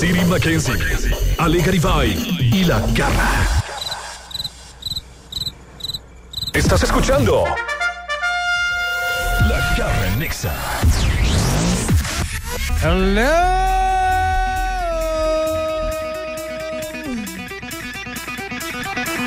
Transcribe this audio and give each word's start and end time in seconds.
Siri 0.00 0.24
Mackenzie, 0.24 0.72
Ale 1.36 1.60
Garibay 1.60 2.12
y 2.40 2.64
La 2.64 2.80
Garra. 2.94 3.28
Estás 6.54 6.84
escuchando 6.84 7.44
La 9.46 9.74
Garra 9.76 10.16
Nexa. 10.16 10.54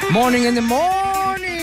Morning 0.09 0.45
in 0.45 0.55
the 0.55 0.62
morning. 0.62 1.53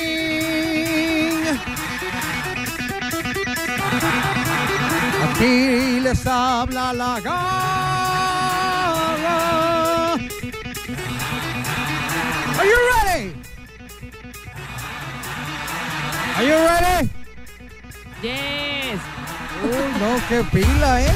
Aquí 5.32 5.98
les 5.98 6.24
habla 6.29 6.92
la 6.92 7.18
garra. 7.18 7.79
Are 12.60 12.66
you 12.66 12.78
ready? 12.92 13.34
Are 16.37 16.45
you 16.45 16.57
ready? 16.68 17.09
Yes. 18.23 19.01
Uy, 19.65 20.01
no, 20.01 20.21
qué 20.29 20.45
pila, 20.52 21.01
¿eh? 21.01 21.12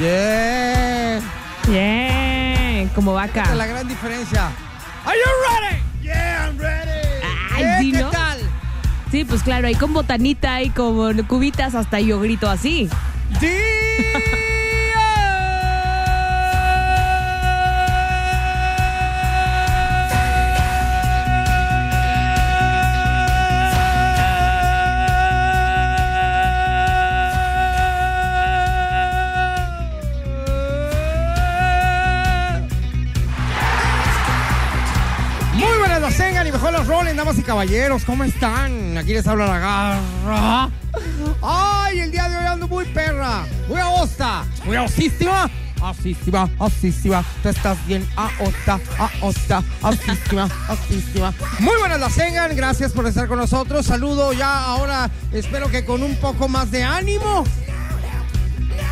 Yeah. 0.00 1.20
Bien. 1.68 2.88
Como 2.94 3.18
Esta 3.20 3.40
vaca. 3.40 3.50
es 3.52 3.56
la 3.58 3.66
gran 3.66 3.88
diferencia. 3.88 4.50
Are 5.04 5.16
you 5.18 5.30
ready? 5.50 5.82
Yeah, 6.02 6.46
I'm 6.46 6.58
ready. 6.58 6.90
Ay, 7.54 7.64
Eh, 7.64 7.76
sí, 7.80 7.92
¿Qué 7.92 7.98
¿no? 7.98 8.10
tal? 8.10 8.38
Sí, 9.10 9.24
pues 9.24 9.42
claro, 9.42 9.66
ahí 9.66 9.74
con 9.74 9.92
botanita 9.92 10.62
y 10.62 10.70
con 10.70 11.22
cubitas 11.24 11.74
hasta 11.74 11.98
yo 12.00 12.20
grito 12.20 12.48
así. 12.48 12.88
Muy 13.40 13.48
caballeros. 37.46 38.04
¿Cómo 38.04 38.24
están? 38.24 38.98
Aquí 38.98 39.14
les 39.14 39.26
habla 39.26 39.46
la 39.46 39.58
garra. 39.58 40.70
Ay, 41.42 42.00
el 42.00 42.10
día 42.10 42.28
de 42.28 42.36
hoy 42.36 42.44
ando 42.44 42.68
muy 42.68 42.84
perra, 42.86 43.44
muy 43.68 43.80
aosta, 43.80 44.44
muy 44.64 44.76
osísima. 44.76 45.48
Osísima, 45.80 46.48
osísima. 46.58 47.24
Tú 47.42 47.50
estás 47.50 47.86
bien 47.86 48.06
aosta, 48.16 48.80
aosta, 48.98 49.62
osísima, 49.82 50.48
osísima. 50.68 51.34
Muy 51.60 51.76
buenas 51.78 52.00
las 52.00 52.14
tengan, 52.14 52.56
gracias 52.56 52.92
por 52.92 53.06
estar 53.06 53.28
con 53.28 53.38
nosotros. 53.38 53.86
Saludo 53.86 54.32
ya 54.32 54.64
ahora, 54.64 55.10
espero 55.32 55.70
que 55.70 55.84
con 55.84 56.02
un 56.02 56.16
poco 56.16 56.48
más 56.48 56.70
de 56.70 56.82
ánimo. 56.82 57.44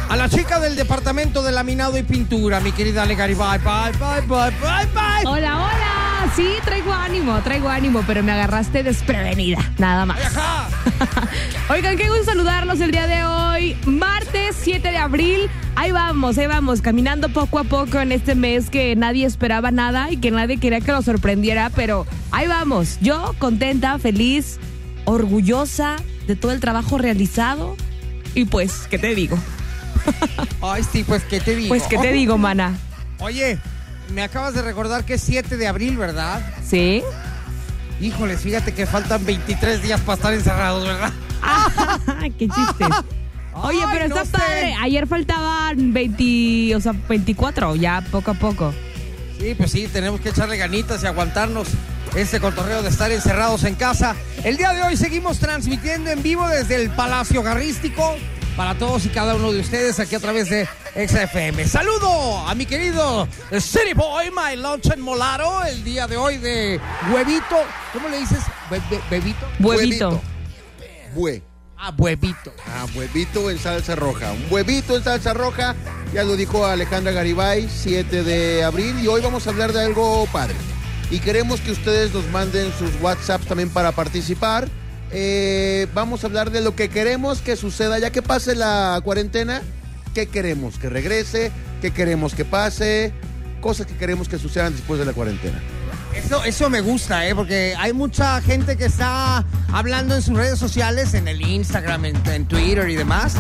A 0.09 0.17
la 0.17 0.29
chica 0.29 0.61
del 0.61 0.77
departamento 0.77 1.43
de 1.43 1.53
laminado 1.53 1.97
y 1.99 2.03
pintura, 2.03 2.61
mi 2.61 2.73
querida 2.73 3.03
Ale 3.03 3.15
Garibay. 3.15 3.59
Bye, 3.59 3.93
bye, 3.99 4.21
bye, 4.29 4.51
bye, 4.61 4.87
bye. 4.93 5.27
Hola, 5.27 5.57
hola. 5.57 6.04
Sí, 6.37 6.49
traigo 6.65 6.93
ánimo, 6.93 7.41
traigo 7.43 7.69
ánimo, 7.69 8.03
pero 8.09 8.25
me 8.25 8.33
agarraste 8.33 8.83
desprevenida. 8.83 9.59
Nada 9.79 10.05
más. 10.05 10.19
Oigan, 11.71 11.97
qué 11.97 12.09
gusto 12.09 12.25
saludarlos 12.25 12.81
el 12.81 12.91
día 12.91 13.07
de 13.07 13.25
hoy, 13.25 13.77
martes 13.87 14.57
7 14.61 14.91
de 14.91 14.97
abril. 14.97 15.49
Ahí 15.77 15.93
vamos, 15.93 16.37
ahí 16.37 16.49
vamos, 16.49 16.81
caminando 16.81 17.29
poco 17.29 17.61
a 17.61 17.65
poco 17.65 18.01
en 18.01 18.11
este 18.11 18.35
mes 18.35 18.69
que 18.69 18.97
nadie 18.97 19.27
esperaba 19.27 19.71
nada 19.71 20.11
y 20.11 20.17
que 20.17 20.33
nadie 20.33 20.59
quería 20.59 20.81
que 20.81 20.91
lo 20.91 21.03
sorprendiera, 21.03 21.71
pero 21.71 22.05
ahí 22.33 22.49
vamos. 22.49 22.99
Yo 23.01 23.37
contenta, 23.39 23.97
feliz, 24.01 24.59
orgullosa 25.05 25.97
de 26.27 26.35
todo 26.35 26.51
el 26.51 26.59
trabajo 26.59 26.99
realizado. 26.99 27.77
Y 28.35 28.47
pues, 28.47 28.89
¿qué 28.91 28.99
te 28.99 29.15
digo? 29.15 29.39
Ay, 30.61 30.83
sí, 30.83 31.05
pues, 31.05 31.23
¿qué 31.23 31.39
te 31.39 31.55
digo? 31.55 31.69
Pues, 31.69 31.85
¿qué 31.85 31.97
te 31.97 32.13
digo, 32.13 32.39
mana? 32.39 32.77
Oye, 33.21 33.59
me 34.11 34.23
acabas 34.23 34.55
de 34.55 34.63
recordar 34.63 35.05
que 35.05 35.15
es 35.15 35.23
7 35.23 35.57
de 35.57 35.67
abril, 35.67 35.97
¿verdad? 35.97 36.41
¿Sí? 36.69 37.03
Híjoles, 38.01 38.41
fíjate 38.41 38.73
que 38.75 38.87
faltan 38.87 39.25
23 39.25 39.83
días 39.83 40.01
para 40.01 40.17
estar 40.17 40.35
encerrados, 40.35 40.85
¿verdad? 40.87 41.13
¡Qué 42.39 42.49
chiste! 42.49 42.85
Oye, 43.55 43.79
Ay, 43.85 43.89
pero 43.93 44.09
no 44.09 44.21
está 44.21 44.39
sé. 44.39 44.45
padre. 44.45 44.75
Ayer 44.83 45.07
faltaban 45.07 45.93
20, 45.93 46.75
o 46.75 46.81
sea, 46.81 46.93
24, 47.09 47.77
ya 47.77 48.05
poco 48.11 48.33
a 48.33 48.35
poco. 48.35 48.75
Sí, 49.39 49.55
pues 49.55 49.71
sí, 49.71 49.89
tenemos 49.93 50.21
que 50.21 50.31
echarle 50.31 50.57
ganitas 50.57 51.03
y 51.03 51.07
aguantarnos 51.07 51.69
este 52.17 52.41
cotorreo 52.41 52.83
de 52.83 52.89
estar 52.89 53.13
encerrados 53.13 53.63
en 53.65 53.77
casa. 53.77 54.17
El 54.43 54.57
día 54.57 54.73
de 54.73 54.83
hoy 54.83 54.97
seguimos 54.97 55.39
transmitiendo 55.39 56.11
en 56.11 56.23
vivo 56.23 56.49
desde 56.49 56.77
el 56.77 56.91
Palacio 56.91 57.43
Garrístico 57.43 58.17
para 58.57 58.75
todos 58.77 59.07
y 59.07 59.09
cada 59.11 59.35
uno 59.37 59.53
de 59.53 59.61
ustedes 59.61 60.01
aquí 60.01 60.15
a 60.17 60.21
través 60.21 60.51
de 60.51 60.69
XFM. 60.95 61.67
Saludo 61.67 62.39
a 62.47 62.55
mi 62.55 62.67
querido 62.67 63.27
City 63.59 63.95
Boy, 63.95 64.31
my 64.31 64.57
lunch 64.57 64.87
and 64.93 65.03
molaro, 65.03 65.65
el 65.65 65.83
día 65.83 66.07
de 66.07 66.17
hoy 66.17 66.37
de 66.39 66.81
huevito. 67.13 67.57
¿Cómo 67.93 68.09
le 68.09 68.19
dices? 68.21 68.39
Hue- 68.71 68.81
hue- 68.91 69.01
¿Bebito? 69.11 69.47
Huevito. 69.61 70.21
Bue. 71.15 71.43
Ah, 71.77 71.93
huevito. 71.99 72.53
Ah, 72.69 72.87
huevito 72.95 73.51
en 73.51 73.59
salsa 73.59 73.95
roja. 73.97 74.33
Un 74.33 74.47
huevito 74.51 74.97
en 74.97 75.03
salsa 75.05 75.35
roja. 75.35 75.75
Ya 76.13 76.23
lo 76.25 76.37
dijo 76.37 76.65
Alejandra 76.65 77.13
Garibay, 77.13 77.69
7 77.69 78.23
de 78.23 78.63
abril. 78.65 78.97
Y 79.03 79.09
hoy 79.09 79.21
vamos 79.21 79.47
a 79.47 79.51
hablar 79.51 79.73
de 79.73 79.83
algo 79.85 80.27
padre. 80.33 80.55
Y 81.11 81.19
queremos 81.19 81.61
que 81.61 81.73
ustedes 81.73 82.15
nos 82.15 82.25
manden 82.31 82.73
sus 82.79 82.91
WhatsApps 83.03 83.47
también 83.47 83.69
para 83.69 83.93
participar. 83.93 84.69
Eh, 85.11 85.87
vamos 85.93 86.25
a 86.25 86.29
hablar 86.29 86.51
de 86.51 86.61
lo 86.61 86.75
que 86.75 86.89
queremos 86.89 87.41
que 87.41 87.57
suceda 87.57 87.99
ya 87.99 88.11
que 88.11 88.23
pase 88.23 88.55
la 88.55 89.01
cuarentena. 89.05 89.61
¿Qué 90.15 90.29
queremos? 90.29 90.79
Que 90.79 90.89
regrese. 90.89 91.51
¿Qué 91.83 91.91
queremos 91.91 92.35
que 92.35 92.45
pase? 92.45 93.13
Cosas 93.61 93.87
que 93.87 93.97
queremos 93.97 94.29
que 94.29 94.39
sucedan 94.39 94.73
después 94.73 95.01
de 95.01 95.07
la 95.07 95.13
cuarentena. 95.13 95.61
Eso, 96.15 96.45
eso 96.45 96.71
me 96.71 96.81
gusta, 96.81 97.27
¿eh? 97.27 97.35
Porque 97.35 97.75
hay 97.77 97.93
mucha 97.93 98.41
gente 98.41 98.77
que 98.77 98.85
está 98.85 99.45
hablando 99.73 100.15
en 100.15 100.23
sus 100.23 100.37
redes 100.37 100.59
sociales, 100.61 101.15
en 101.15 101.27
el 101.27 101.43
Instagram, 101.43 102.05
en, 102.05 102.47
Twitter 102.47 102.89
y 102.89 102.95
demás, 102.95 103.35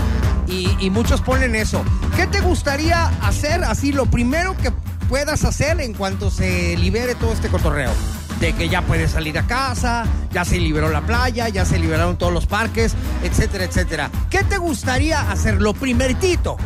y, 0.48 0.76
y 0.80 0.90
muchos 0.90 1.20
ponen 1.20 1.54
eso. 1.54 1.84
¿Qué 2.16 2.26
te 2.26 2.40
gustaría 2.40 3.06
hacer 3.22 3.62
así, 3.62 3.92
lo 3.92 4.06
primero 4.06 4.56
que 4.56 4.72
puedas 5.08 5.44
hacer 5.44 5.80
en 5.80 5.94
cuanto 5.94 6.30
se 6.30 6.76
libere 6.76 7.14
todo 7.14 7.32
este 7.32 7.48
cotorreo? 7.48 7.92
De 8.40 8.52
que 8.52 8.68
ya 8.68 8.82
puedes 8.82 9.12
salir 9.12 9.38
a 9.38 9.46
casa, 9.46 10.04
ya 10.32 10.44
se 10.44 10.58
liberó 10.58 10.90
la 10.90 11.00
playa, 11.00 11.48
ya 11.48 11.64
se 11.64 11.78
liberaron 11.78 12.16
todos 12.18 12.32
los 12.32 12.46
parques, 12.46 12.94
etcétera, 13.22 13.64
etcétera. 13.64 14.10
¿Qué 14.28 14.44
te 14.44 14.58
gustaría 14.58 15.30
hacer 15.30 15.62
lo 15.62 15.72
primerito? 15.72 16.56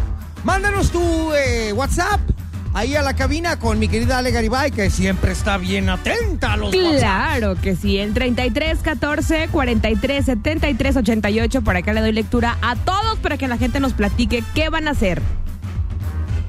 Mándanos 0.45 0.91
tu 0.91 1.33
eh, 1.35 1.73
WhatsApp 1.73 2.21
ahí 2.75 2.95
a 2.95 3.03
la 3.03 3.15
cabina 3.15 3.59
con 3.59 3.79
mi 3.79 3.89
querida 3.89 4.19
Ale 4.19 4.31
Garibay, 4.31 4.71
que 4.71 4.91
siempre 4.91 5.33
está 5.33 5.59
bien 5.59 5.89
atenta 5.89 6.53
a 6.53 6.57
los 6.57 6.75
WhatsApp. 6.75 6.99
Claro 6.99 7.57
que 7.61 7.77
sí, 7.77 7.99
el 7.99 8.15
33 8.15 8.79
14 8.79 9.49
43 9.51 10.25
73 10.25 10.97
88. 10.97 11.63
Por 11.63 11.77
acá 11.77 11.93
le 11.93 12.01
doy 12.01 12.13
lectura 12.13 12.57
a 12.63 12.77
todos 12.77 13.19
para 13.19 13.37
que 13.37 13.49
la 13.49 13.59
gente 13.59 13.81
nos 13.81 13.93
platique 13.93 14.45
qué 14.55 14.69
van 14.69 14.89
a 14.89 14.93
hacer. 14.93 15.21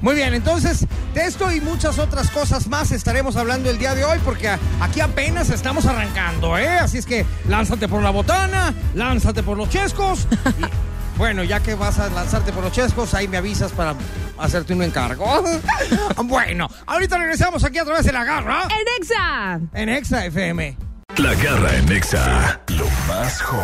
Muy 0.02 0.14
bien, 0.14 0.32
entonces 0.32 0.86
de 1.14 1.24
esto 1.24 1.50
y 1.52 1.60
muchas 1.60 1.98
otras 1.98 2.30
cosas 2.30 2.68
más 2.68 2.92
estaremos 2.92 3.36
hablando 3.36 3.70
el 3.70 3.78
día 3.78 3.94
de 3.94 4.04
hoy 4.04 4.18
porque 4.24 4.50
aquí 4.80 5.00
apenas 5.00 5.50
estamos 5.50 5.86
arrancando, 5.86 6.56
¿eh? 6.56 6.68
Así 6.68 6.98
es 6.98 7.06
que 7.06 7.26
lánzate 7.48 7.88
por 7.88 8.02
la 8.02 8.10
botana, 8.10 8.74
lánzate 8.94 9.42
por 9.42 9.56
los 9.56 9.68
chescos. 9.68 10.26
y, 10.58 11.18
bueno, 11.18 11.42
ya 11.42 11.60
que 11.60 11.74
vas 11.74 11.98
a 11.98 12.08
lanzarte 12.08 12.52
por 12.52 12.64
los 12.64 12.72
chescos, 12.72 13.12
ahí 13.14 13.28
me 13.28 13.36
avisas 13.36 13.72
para 13.72 13.94
hacerte 14.38 14.72
un 14.72 14.82
encargo. 14.82 15.44
bueno, 16.24 16.68
ahorita 16.86 17.18
regresamos 17.18 17.64
aquí 17.64 17.78
a 17.78 17.84
través 17.84 18.04
de 18.06 18.12
la 18.12 18.24
garra 18.24 18.62
¡El 18.62 19.00
Nexa! 19.00 19.60
en 19.74 19.88
Exa 19.88 20.24
FM. 20.26 20.76
La 21.16 21.34
Garra 21.34 21.76
en 21.76 21.86
Nexa. 21.86 22.60
Lo 22.68 22.86
más 23.06 23.42
hot 23.42 23.60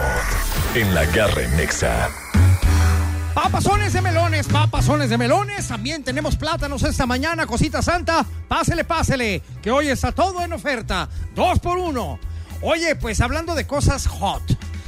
en 0.74 0.94
La 0.94 1.04
Garra 1.06 1.42
en 1.42 1.56
Nexa. 1.56 2.10
Papazones 3.36 3.92
de 3.92 4.00
melones, 4.00 4.48
papazones 4.48 5.10
de 5.10 5.18
melones. 5.18 5.68
También 5.68 6.02
tenemos 6.02 6.36
plátanos 6.36 6.82
esta 6.84 7.04
mañana, 7.04 7.46
cosita 7.46 7.82
santa. 7.82 8.24
Pásele, 8.48 8.82
pásele, 8.82 9.42
que 9.60 9.70
hoy 9.70 9.88
está 9.88 10.10
todo 10.10 10.42
en 10.42 10.54
oferta. 10.54 11.10
Dos 11.34 11.58
por 11.58 11.76
uno. 11.76 12.18
Oye, 12.62 12.96
pues 12.96 13.20
hablando 13.20 13.54
de 13.54 13.66
cosas 13.66 14.06
hot, 14.06 14.42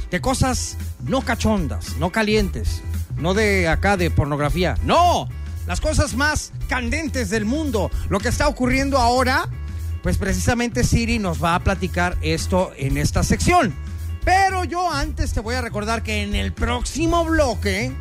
de 0.09 0.19
cosas 0.19 0.77
no 1.03 1.21
cachondas, 1.21 1.97
no 1.97 2.11
calientes, 2.11 2.81
no 3.17 3.35
de 3.35 3.67
acá 3.67 3.97
de 3.97 4.09
pornografía. 4.09 4.75
No, 4.83 5.29
las 5.67 5.79
cosas 5.79 6.15
más 6.15 6.51
candentes 6.67 7.29
del 7.29 7.45
mundo. 7.45 7.91
Lo 8.09 8.19
que 8.19 8.29
está 8.29 8.47
ocurriendo 8.47 8.97
ahora, 8.97 9.47
pues 10.01 10.17
precisamente 10.17 10.83
Siri 10.83 11.19
nos 11.19 11.41
va 11.41 11.53
a 11.53 11.59
platicar 11.59 12.17
esto 12.23 12.71
en 12.77 12.97
esta 12.97 13.21
sección. 13.21 13.75
Pero 14.25 14.63
yo 14.63 14.91
antes 14.91 15.33
te 15.33 15.39
voy 15.39 15.53
a 15.53 15.61
recordar 15.61 16.01
que 16.01 16.23
en 16.23 16.33
el 16.33 16.51
próximo 16.51 17.23
bloque 17.25 17.95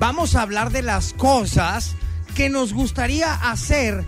vamos 0.00 0.34
a 0.34 0.42
hablar 0.42 0.72
de 0.72 0.82
las 0.82 1.12
cosas 1.12 1.94
que 2.34 2.48
nos 2.48 2.72
gustaría 2.72 3.34
hacer 3.34 4.02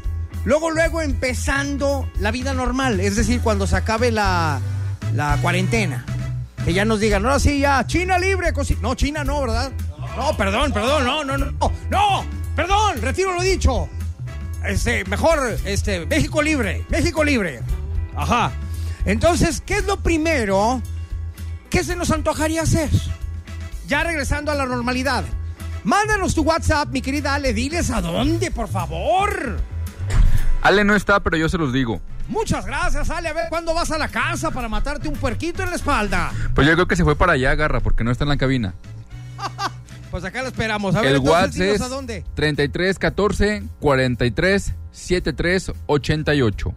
luego, 0.44 0.70
luego 0.70 1.02
empezando 1.02 2.10
la 2.18 2.30
vida 2.30 2.54
normal, 2.54 2.98
es 2.98 3.14
decir, 3.14 3.42
cuando 3.42 3.66
se 3.66 3.76
acabe 3.76 4.10
la, 4.10 4.60
cuarentena. 5.42 6.04
Que 6.64 6.72
ya 6.72 6.84
nos 6.84 6.98
digan, 6.98 7.22
no, 7.22 7.38
sí, 7.38 7.60
ya, 7.60 7.86
China 7.86 8.18
libre, 8.18 8.52
no, 8.80 8.94
China 8.94 9.22
no, 9.22 9.42
¿verdad? 9.42 9.70
No, 10.16 10.36
perdón, 10.36 10.72
perdón, 10.72 11.04
no, 11.04 11.24
no, 11.24 11.36
no, 11.36 11.52
no, 11.90 12.24
perdón, 12.56 13.02
retiro 13.02 13.34
lo 13.34 13.42
dicho. 13.42 13.88
Este, 14.64 15.04
mejor, 15.04 15.58
este, 15.64 16.06
México 16.06 16.40
libre, 16.40 16.86
México 16.88 17.22
libre. 17.22 17.60
Ajá. 18.16 18.52
Entonces, 19.04 19.60
¿qué 19.60 19.78
es 19.78 19.84
lo 19.84 19.98
primero 19.98 20.80
que 21.68 21.84
se 21.84 21.96
nos 21.96 22.10
antojaría 22.12 22.62
hacer? 22.62 22.88
Ya 23.88 24.04
regresando 24.04 24.52
a 24.52 24.54
la 24.54 24.64
normalidad. 24.64 25.24
Mándanos 25.84 26.34
tu 26.34 26.42
WhatsApp, 26.42 26.88
mi 26.90 27.00
querida 27.02 27.34
Ale, 27.34 27.52
diles 27.52 27.90
a 27.90 28.00
dónde, 28.00 28.50
por 28.50 28.68
favor. 28.68 29.58
Ale 30.62 30.84
no 30.84 30.94
está, 30.94 31.20
pero 31.20 31.36
yo 31.36 31.48
se 31.48 31.58
los 31.58 31.72
digo. 31.72 32.00
Muchas 32.28 32.64
gracias, 32.64 33.10
Ale. 33.10 33.28
A 33.28 33.32
ver, 33.32 33.46
¿cuándo 33.48 33.74
vas 33.74 33.90
a 33.90 33.98
la 33.98 34.08
casa 34.08 34.50
para 34.52 34.68
matarte 34.68 35.08
un 35.08 35.14
puerquito 35.14 35.62
en 35.62 35.70
la 35.70 35.76
espalda? 35.76 36.32
Pues 36.54 36.66
yo 36.66 36.74
creo 36.74 36.86
que 36.86 36.96
se 36.96 37.04
fue 37.04 37.16
para 37.16 37.32
allá, 37.32 37.54
Garra, 37.56 37.80
porque 37.80 38.04
no 38.04 38.10
está 38.10 38.24
en 38.24 38.28
la 38.30 38.36
cabina. 38.36 38.74
Pues 40.12 40.24
acá 40.24 40.42
la 40.42 40.48
esperamos. 40.48 40.94
A 40.94 41.00
ver, 41.00 41.12
El 41.12 41.16
entonces, 41.16 41.58
WhatsApp 41.58 41.74
es 41.74 41.80
a 41.80 41.88
dónde. 41.88 42.22
33 42.34 42.98
14 42.98 43.62
43 43.80 44.74
73 44.92 45.72
88. 45.86 46.74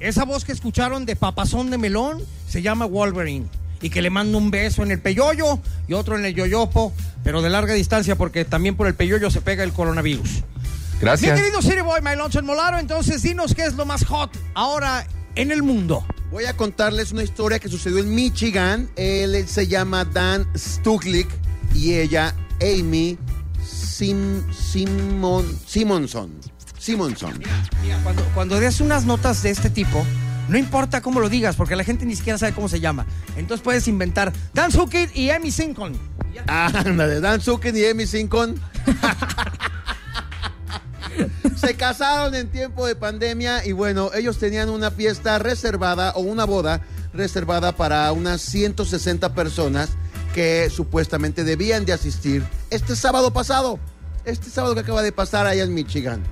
Esa 0.00 0.24
voz 0.24 0.46
que 0.46 0.52
escucharon 0.52 1.04
de 1.04 1.14
Papazón 1.14 1.68
de 1.68 1.76
Melón 1.76 2.22
se 2.48 2.62
llama 2.62 2.86
Wolverine. 2.86 3.46
Y 3.80 3.90
que 3.90 4.02
le 4.02 4.10
mando 4.10 4.38
un 4.38 4.50
beso 4.50 4.82
en 4.82 4.90
el 4.90 5.00
peyoyo 5.00 5.60
y 5.86 5.92
otro 5.92 6.18
en 6.18 6.24
el 6.24 6.34
yoyopo, 6.34 6.92
pero 7.22 7.42
de 7.42 7.50
larga 7.50 7.74
distancia 7.74 8.16
porque 8.16 8.44
también 8.44 8.76
por 8.76 8.86
el 8.86 8.94
peyoyo 8.94 9.30
se 9.30 9.40
pega 9.40 9.62
el 9.62 9.72
coronavirus. 9.72 10.30
Mi 10.30 11.00
Gracias. 11.00 11.38
querido 11.38 11.62
City 11.62 11.80
Boy, 11.80 12.00
My 12.02 12.16
Lunch 12.16 12.36
en 12.36 12.44
Molaro, 12.44 12.78
entonces 12.78 13.22
dinos 13.22 13.54
qué 13.54 13.66
es 13.66 13.74
lo 13.74 13.86
más 13.86 14.04
hot 14.04 14.36
ahora 14.54 15.06
en 15.36 15.52
el 15.52 15.62
mundo. 15.62 16.04
Voy 16.32 16.44
a 16.46 16.56
contarles 16.56 17.12
una 17.12 17.22
historia 17.22 17.58
que 17.58 17.68
sucedió 17.68 17.98
en 17.98 18.14
Michigan. 18.14 18.90
Él 18.96 19.46
se 19.46 19.68
llama 19.68 20.04
Dan 20.04 20.46
Stuglik 20.56 21.28
y 21.72 21.94
ella 21.94 22.34
Amy 22.60 23.16
Sim, 23.98 24.44
Simon, 24.52 25.58
Simonson. 25.66 26.30
Simonson. 26.78 27.38
Mira, 27.82 27.98
cuando, 28.04 28.22
cuando 28.32 28.60
des 28.60 28.80
unas 28.80 29.04
notas 29.04 29.42
de 29.42 29.50
este 29.50 29.70
tipo, 29.70 30.06
no 30.48 30.58
importa 30.58 31.00
cómo 31.00 31.20
lo 31.20 31.28
digas, 31.28 31.56
porque 31.56 31.76
la 31.76 31.84
gente 31.84 32.06
ni 32.06 32.16
siquiera 32.16 32.38
sabe 32.38 32.52
cómo 32.52 32.68
se 32.68 32.80
llama. 32.80 33.06
Entonces 33.36 33.62
puedes 33.62 33.86
inventar 33.88 34.32
Dan 34.54 34.72
Sukit 34.72 35.14
y 35.16 35.30
Amy 35.30 35.50
Sincon. 35.50 35.98
Ándale, 36.46 37.20
Dan 37.20 37.40
Suken 37.40 37.76
y 37.76 37.84
Amy 37.84 38.06
Sincon. 38.06 38.54
Se 41.56 41.74
casaron 41.74 42.34
en 42.34 42.48
tiempo 42.48 42.86
de 42.86 42.94
pandemia 42.94 43.66
y 43.66 43.72
bueno, 43.72 44.10
ellos 44.14 44.38
tenían 44.38 44.70
una 44.70 44.90
fiesta 44.90 45.38
reservada 45.38 46.12
o 46.12 46.20
una 46.20 46.44
boda 46.44 46.80
reservada 47.12 47.72
para 47.72 48.12
unas 48.12 48.40
160 48.42 49.34
personas 49.34 49.90
que 50.34 50.70
supuestamente 50.70 51.42
debían 51.42 51.84
de 51.84 51.92
asistir 51.92 52.44
este 52.70 52.94
sábado 52.94 53.32
pasado. 53.32 53.80
Este 54.24 54.50
sábado 54.50 54.74
que 54.74 54.80
acaba 54.80 55.02
de 55.02 55.10
pasar 55.10 55.46
allá 55.46 55.64
en 55.64 55.74
Michigan. 55.74 56.22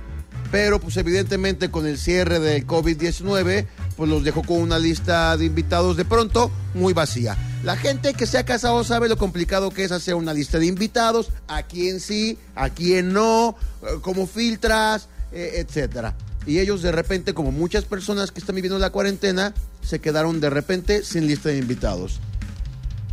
Pero 0.51 0.79
pues 0.79 0.95
evidentemente 0.95 1.69
con 1.71 1.85
el 1.85 1.97
cierre 1.97 2.39
del 2.39 2.65
COVID-19, 2.65 3.67
pues 3.97 4.09
los 4.09 4.23
dejó 4.23 4.43
con 4.43 4.61
una 4.61 4.77
lista 4.77 5.35
de 5.35 5.45
invitados 5.45 5.97
de 5.97 6.05
pronto 6.05 6.51
muy 6.75 6.93
vacía. 6.93 7.35
La 7.63 7.75
gente 7.75 8.13
que 8.13 8.27
se 8.27 8.37
ha 8.37 8.45
casado 8.45 8.83
sabe 8.83 9.09
lo 9.09 9.17
complicado 9.17 9.71
que 9.71 9.83
es 9.83 9.91
hacer 9.91 10.13
una 10.13 10.33
lista 10.33 10.59
de 10.59 10.67
invitados, 10.67 11.31
a 11.47 11.63
quién 11.63 11.99
sí, 11.99 12.37
a 12.55 12.69
quién 12.69 13.11
no, 13.11 13.57
eh, 13.81 13.97
cómo 14.01 14.27
filtras, 14.27 15.09
eh, 15.31 15.53
etcétera. 15.55 16.15
Y 16.45 16.59
ellos 16.59 16.83
de 16.83 16.91
repente, 16.91 17.33
como 17.33 17.51
muchas 17.51 17.85
personas 17.85 18.31
que 18.31 18.39
están 18.39 18.55
viviendo 18.55 18.77
la 18.77 18.91
cuarentena, 18.91 19.53
se 19.81 19.99
quedaron 19.99 20.39
de 20.39 20.51
repente 20.51 21.03
sin 21.03 21.27
lista 21.27 21.49
de 21.49 21.57
invitados. 21.57 22.19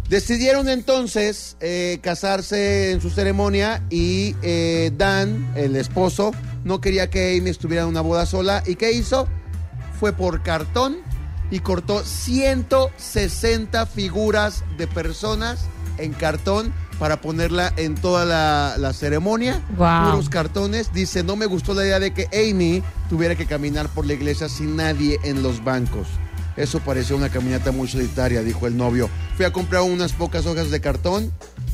Decidieron 0.08 0.69
entonces 0.69 1.56
eh, 1.60 1.98
casarse 2.02 2.92
en 2.92 3.00
su 3.00 3.08
ceremonia 3.08 3.82
y 3.88 4.34
Dan, 4.98 5.50
el 5.56 5.75
esposo, 5.76 6.32
no 6.62 6.80
quería 6.80 7.08
que 7.08 7.38
Amy 7.38 7.50
estuviera 7.50 7.84
en 7.84 7.88
una 7.88 8.02
boda 8.02 8.26
sola. 8.26 8.62
¿Y 8.66 8.76
qué 8.76 8.92
hizo? 8.92 9.26
Fue 9.99 10.12
por 10.12 10.43
cartón 10.43 10.99
y 11.50 11.61
cortó 11.61 12.02
160 12.02 13.87
figuras 13.87 14.64
de 14.76 14.87
personas 14.87 15.67
en 15.99 16.12
cartón 16.12 16.73
para 16.99 17.20
ponerla 17.20 17.73
en 17.76 17.94
toda 17.94 18.25
la, 18.25 18.76
la 18.79 18.93
ceremonia. 18.93 19.62
Guau. 19.76 20.11
Puros 20.11 20.29
cartones. 20.29 20.93
Dice, 20.93 21.23
no 21.23 21.37
me 21.37 21.46
gustó 21.46 21.75
la 21.75 21.85
idea 21.85 22.00
de 22.00 22.12
que 22.12 22.29
Amy 22.32 22.82
tuviera 23.08 23.35
que 23.35 23.46
caminar 23.46 23.88
por 23.88 24.06
la 24.06 24.14
iglesia 24.14 24.49
sin 24.49 24.76
nadie 24.76 25.19
en 25.25 25.43
los 25.43 25.62
bancos. 25.62 26.06
Eso 26.56 26.79
pareció 26.81 27.17
una 27.17 27.31
caminata 27.31 27.73
muy 27.73 27.88
solitaria, 27.88 28.43
dijo 28.43 28.67
el 28.67 28.76
novio. 28.76 29.11
Fui 29.37 29.44
a 29.44 29.52
comprar 29.52 29.82
unas 29.82 30.12
pocas 30.12 30.47
hojas 30.47 30.70
de 30.70 30.81
cartón, 30.81 31.32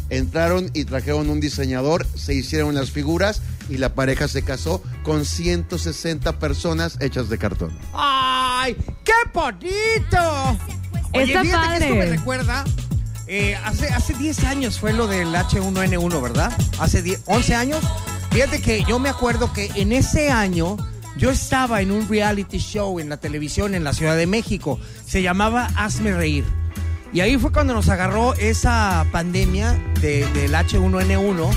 entraron 0.09 0.71
y 0.73 0.85
trajeron 0.85 1.29
un 1.29 1.39
diseñador, 1.39 2.07
se 2.15 2.35
hicieron 2.35 2.75
las 2.75 2.91
figuras 2.91 3.43
y 3.71 3.79
la 3.79 3.95
pareja 3.95 4.29
se 4.29 4.43
casó 4.43 4.83
con 5.05 5.25
160 5.25 6.39
personas 6.39 6.97
hechas 7.01 7.29
de 7.29 7.39
cartón. 7.39 7.71
¡Ay! 7.95 8.77
¡Qué 9.05 9.13
bonito! 9.33 10.59
Oye, 11.13 11.25
Está 11.25 11.43
fíjate 11.43 11.79
que 11.79 11.85
esto 11.85 11.95
me 11.97 12.07
recuerda. 12.07 12.65
eh, 13.27 13.57
hace, 13.65 13.89
hace 13.89 14.15
10 14.15 14.45
años 14.45 14.79
fue 14.79 14.93
lo 14.93 15.07
del 15.07 15.35
H1N1, 15.35 16.23
¿verdad? 16.23 16.53
Hace 16.79 17.03
10, 17.03 17.23
11 17.27 17.55
años. 17.55 17.81
Fíjate 18.31 18.61
que 18.61 18.85
yo 18.85 18.99
me 18.99 19.09
acuerdo 19.09 19.53
que 19.53 19.71
en 19.77 19.93
ese 19.93 20.31
año 20.31 20.77
yo 21.17 21.31
estaba 21.31 21.81
en 21.83 21.91
un 21.91 22.09
reality 22.09 22.59
show 22.59 22.99
en 23.01 23.09
la 23.09 23.17
televisión 23.17 23.75
en 23.75 23.83
la 23.85 23.93
Ciudad 23.93 24.17
de 24.17 24.27
México. 24.27 24.79
Se 25.07 25.23
llamaba 25.23 25.69
Hazme 25.77 26.13
Reír. 26.13 26.45
Y 27.13 27.21
ahí 27.21 27.37
fue 27.39 27.51
cuando 27.53 27.75
nos 27.75 27.89
agarró 27.89 28.35
esa 28.35 29.05
pandemia 29.11 29.73
de- 30.01 30.27
del 30.33 30.55
H1N1. 30.55 31.51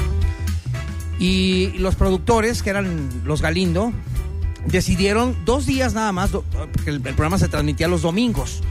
Y 1.19 1.77
los 1.77 1.95
productores, 1.95 2.63
que 2.63 2.69
eran 2.69 3.09
los 3.23 3.41
Galindo, 3.41 3.93
decidieron 4.65 5.35
dos 5.45 5.65
días 5.65 5.93
nada 5.93 6.11
más, 6.11 6.31
porque 6.31 6.89
el, 6.89 7.01
programa 7.01 7.37
se 7.37 7.47
transmitía 7.47 7.87
los 7.87 8.01
domingos. 8.01 8.61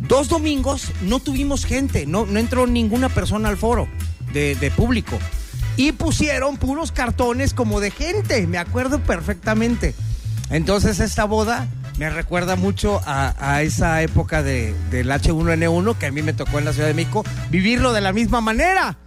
Dos 0.00 0.28
domingos 0.28 0.90
no 1.02 1.20
tuvimos 1.20 1.64
gente, 1.64 2.06
no, 2.06 2.26
no 2.26 2.38
entró 2.38 2.66
ninguna 2.66 3.08
persona 3.08 3.48
al 3.48 3.56
foro 3.56 3.88
de, 4.32 4.72
público. 4.74 5.18
Y 5.76 5.92
pusieron 5.92 6.56
puros 6.56 6.92
cartones 6.92 7.54
como 7.54 7.80
de 7.80 7.90
gente, 7.90 8.46
me 8.46 8.58
acuerdo 8.58 8.98
perfectamente. 9.00 9.94
Entonces 10.50 11.00
esta 11.00 11.24
boda 11.24 11.66
me 11.98 12.10
recuerda 12.10 12.56
mucho 12.56 13.00
a, 13.06 13.34
a 13.38 13.62
esa 13.62 14.02
época 14.02 14.42
de, 14.42 14.74
del 14.90 15.08
H1N1 15.08 15.96
que 15.96 16.06
a 16.06 16.10
mí 16.10 16.22
me 16.22 16.32
tocó 16.32 16.58
en 16.58 16.66
la 16.66 16.72
Ciudad 16.72 16.88
de 16.88 16.94
México, 16.94 17.24
vivirlo 17.50 17.92
de 17.92 18.00
la 18.00 18.12
misma 18.12 18.40
manera. 18.40 18.98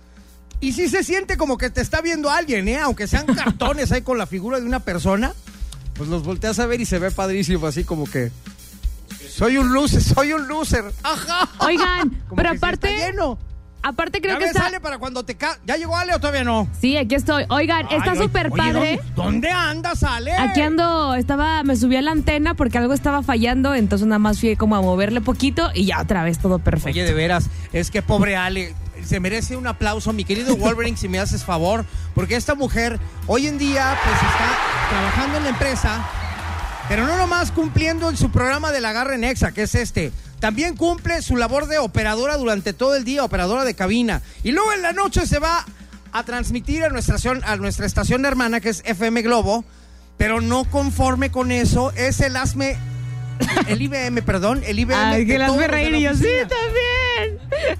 Y 0.65 0.73
sí 0.73 0.89
se 0.89 1.03
siente 1.03 1.37
como 1.37 1.59
que 1.59 1.69
te 1.69 1.79
está 1.79 2.01
viendo 2.01 2.31
alguien, 2.31 2.67
¿eh? 2.67 2.79
Aunque 2.79 3.07
sean 3.07 3.27
cartones 3.27 3.91
ahí 3.91 4.01
con 4.01 4.17
la 4.17 4.25
figura 4.25 4.59
de 4.59 4.65
una 4.65 4.79
persona, 4.79 5.31
pues 5.93 6.09
los 6.09 6.23
volteas 6.23 6.57
a 6.57 6.65
ver 6.65 6.81
y 6.81 6.87
se 6.87 6.97
ve 6.97 7.11
padrísimo, 7.11 7.67
así 7.67 7.83
como 7.83 8.05
que. 8.09 8.31
Soy 9.29 9.57
un 9.59 9.71
loser, 9.71 10.01
soy 10.01 10.33
un 10.33 10.47
loser. 10.47 10.85
Ajá. 11.03 11.47
Oigan, 11.59 12.09
Como 12.29 12.35
pero 12.37 12.49
que 12.49 12.55
sí 12.55 12.57
aparte, 12.57 12.95
está 12.95 13.07
lleno. 13.11 13.37
aparte 13.83 14.21
creo 14.21 14.33
¿Ya 14.33 14.39
que 14.39 14.45
está. 14.45 14.65
Ale, 14.65 14.79
para 14.79 14.97
cuando 14.97 15.23
te 15.23 15.35
ca... 15.35 15.59
¿Ya 15.67 15.75
llegó 15.77 15.95
Ale 15.95 16.15
o 16.15 16.19
todavía 16.19 16.43
no? 16.43 16.67
Sí, 16.81 16.97
aquí 16.97 17.13
estoy. 17.13 17.45
Oigan, 17.49 17.85
está 17.91 18.13
Ay, 18.13 18.17
súper 18.17 18.49
padre. 18.49 18.73
¿dónde, 18.73 19.01
dónde 19.15 19.51
andas, 19.51 20.01
Ale? 20.01 20.33
Aquí 20.33 20.61
ando, 20.61 21.13
estaba, 21.13 21.61
me 21.61 21.75
subí 21.75 21.95
a 21.95 22.01
la 22.01 22.09
antena 22.11 22.55
porque 22.55 22.79
algo 22.79 22.95
estaba 22.95 23.21
fallando, 23.21 23.75
entonces 23.75 24.07
nada 24.07 24.17
más 24.17 24.39
fui 24.39 24.55
como 24.55 24.75
a 24.77 24.81
moverle 24.81 25.21
poquito 25.21 25.69
y 25.75 25.85
ya 25.85 26.01
otra 26.01 26.23
vez 26.23 26.39
todo 26.39 26.57
perfecto. 26.57 26.89
Oye, 26.89 27.03
de 27.03 27.13
veras, 27.13 27.49
es 27.71 27.91
que 27.91 28.01
pobre 28.01 28.35
Ale, 28.35 28.73
se 29.05 29.19
merece 29.19 29.55
un 29.55 29.67
aplauso, 29.67 30.11
mi 30.13 30.23
querido 30.25 30.55
Wolverine, 30.57 30.97
si 30.97 31.07
me 31.07 31.19
haces 31.19 31.43
favor, 31.43 31.85
porque 32.13 32.35
esta 32.35 32.55
mujer 32.55 32.99
hoy 33.27 33.47
en 33.47 33.57
día 33.57 33.97
pues 34.03 34.15
está 34.15 34.89
trabajando 34.89 35.37
en 35.37 35.43
la 35.43 35.49
empresa, 35.49 36.05
pero 36.89 37.05
no 37.05 37.17
nomás 37.17 37.51
cumpliendo 37.51 38.09
en 38.09 38.17
su 38.17 38.31
programa 38.31 38.71
de 38.71 38.81
la 38.81 38.91
Garra 38.93 39.17
Nexa, 39.17 39.51
que 39.51 39.63
es 39.63 39.75
este. 39.75 40.11
También 40.39 40.75
cumple 40.75 41.21
su 41.21 41.37
labor 41.37 41.67
de 41.67 41.77
operadora 41.79 42.37
durante 42.37 42.73
todo 42.73 42.95
el 42.95 43.03
día, 43.05 43.23
operadora 43.23 43.63
de 43.63 43.73
cabina. 43.73 44.21
Y 44.43 44.51
luego 44.51 44.71
en 44.73 44.81
la 44.81 44.91
noche 44.93 45.25
se 45.25 45.39
va 45.39 45.65
a 46.11 46.23
transmitir 46.23 46.83
a 46.83 46.89
nuestra, 46.89 47.15
estación- 47.15 47.41
a 47.45 47.55
nuestra 47.55 47.85
estación 47.85 48.25
hermana, 48.25 48.59
que 48.59 48.69
es 48.69 48.81
FM 48.85 49.21
Globo, 49.23 49.63
pero 50.17 50.41
no 50.41 50.65
conforme 50.65 51.31
con 51.31 51.51
eso, 51.51 51.91
es 51.95 52.19
el 52.21 52.35
hazme, 52.37 52.77
el 53.67 53.81
IBM, 53.81 54.21
perdón, 54.21 54.61
el 54.65 54.77
IBM. 54.79 54.95
Ay, 55.15 55.25
que 55.25 55.37
las 55.39 55.55
ve 55.57 55.67
reír 55.67 55.95
y 55.95 56.01
yo, 56.01 56.13
sí, 56.13 56.27
también. 56.47 57.39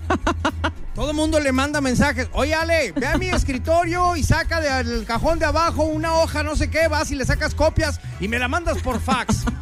Todo 0.96 1.10
el 1.12 1.16
mundo 1.16 1.40
le 1.42 1.52
manda 1.52 1.82
mensajes. 1.82 2.30
Oye, 2.32 2.56
Ale, 2.56 2.94
ve 2.94 3.06
a 3.06 3.18
mi 3.18 3.28
escritorio 3.28 4.16
y 4.16 4.24
saca 4.24 4.62
del 4.62 5.04
cajón 5.06 5.40
de 5.40 5.46
abajo 5.46 5.84
una 5.84 6.14
hoja, 6.14 6.42
no 6.42 6.56
sé 6.56 6.70
qué, 6.70 6.88
vas 6.88 7.12
y 7.12 7.16
le 7.16 7.26
sacas 7.26 7.54
copias 7.54 8.00
y 8.22 8.30
me 8.30 8.40
la 8.40 8.48
mandas 8.48 8.78
por 8.82 9.00
fax. 9.02 9.44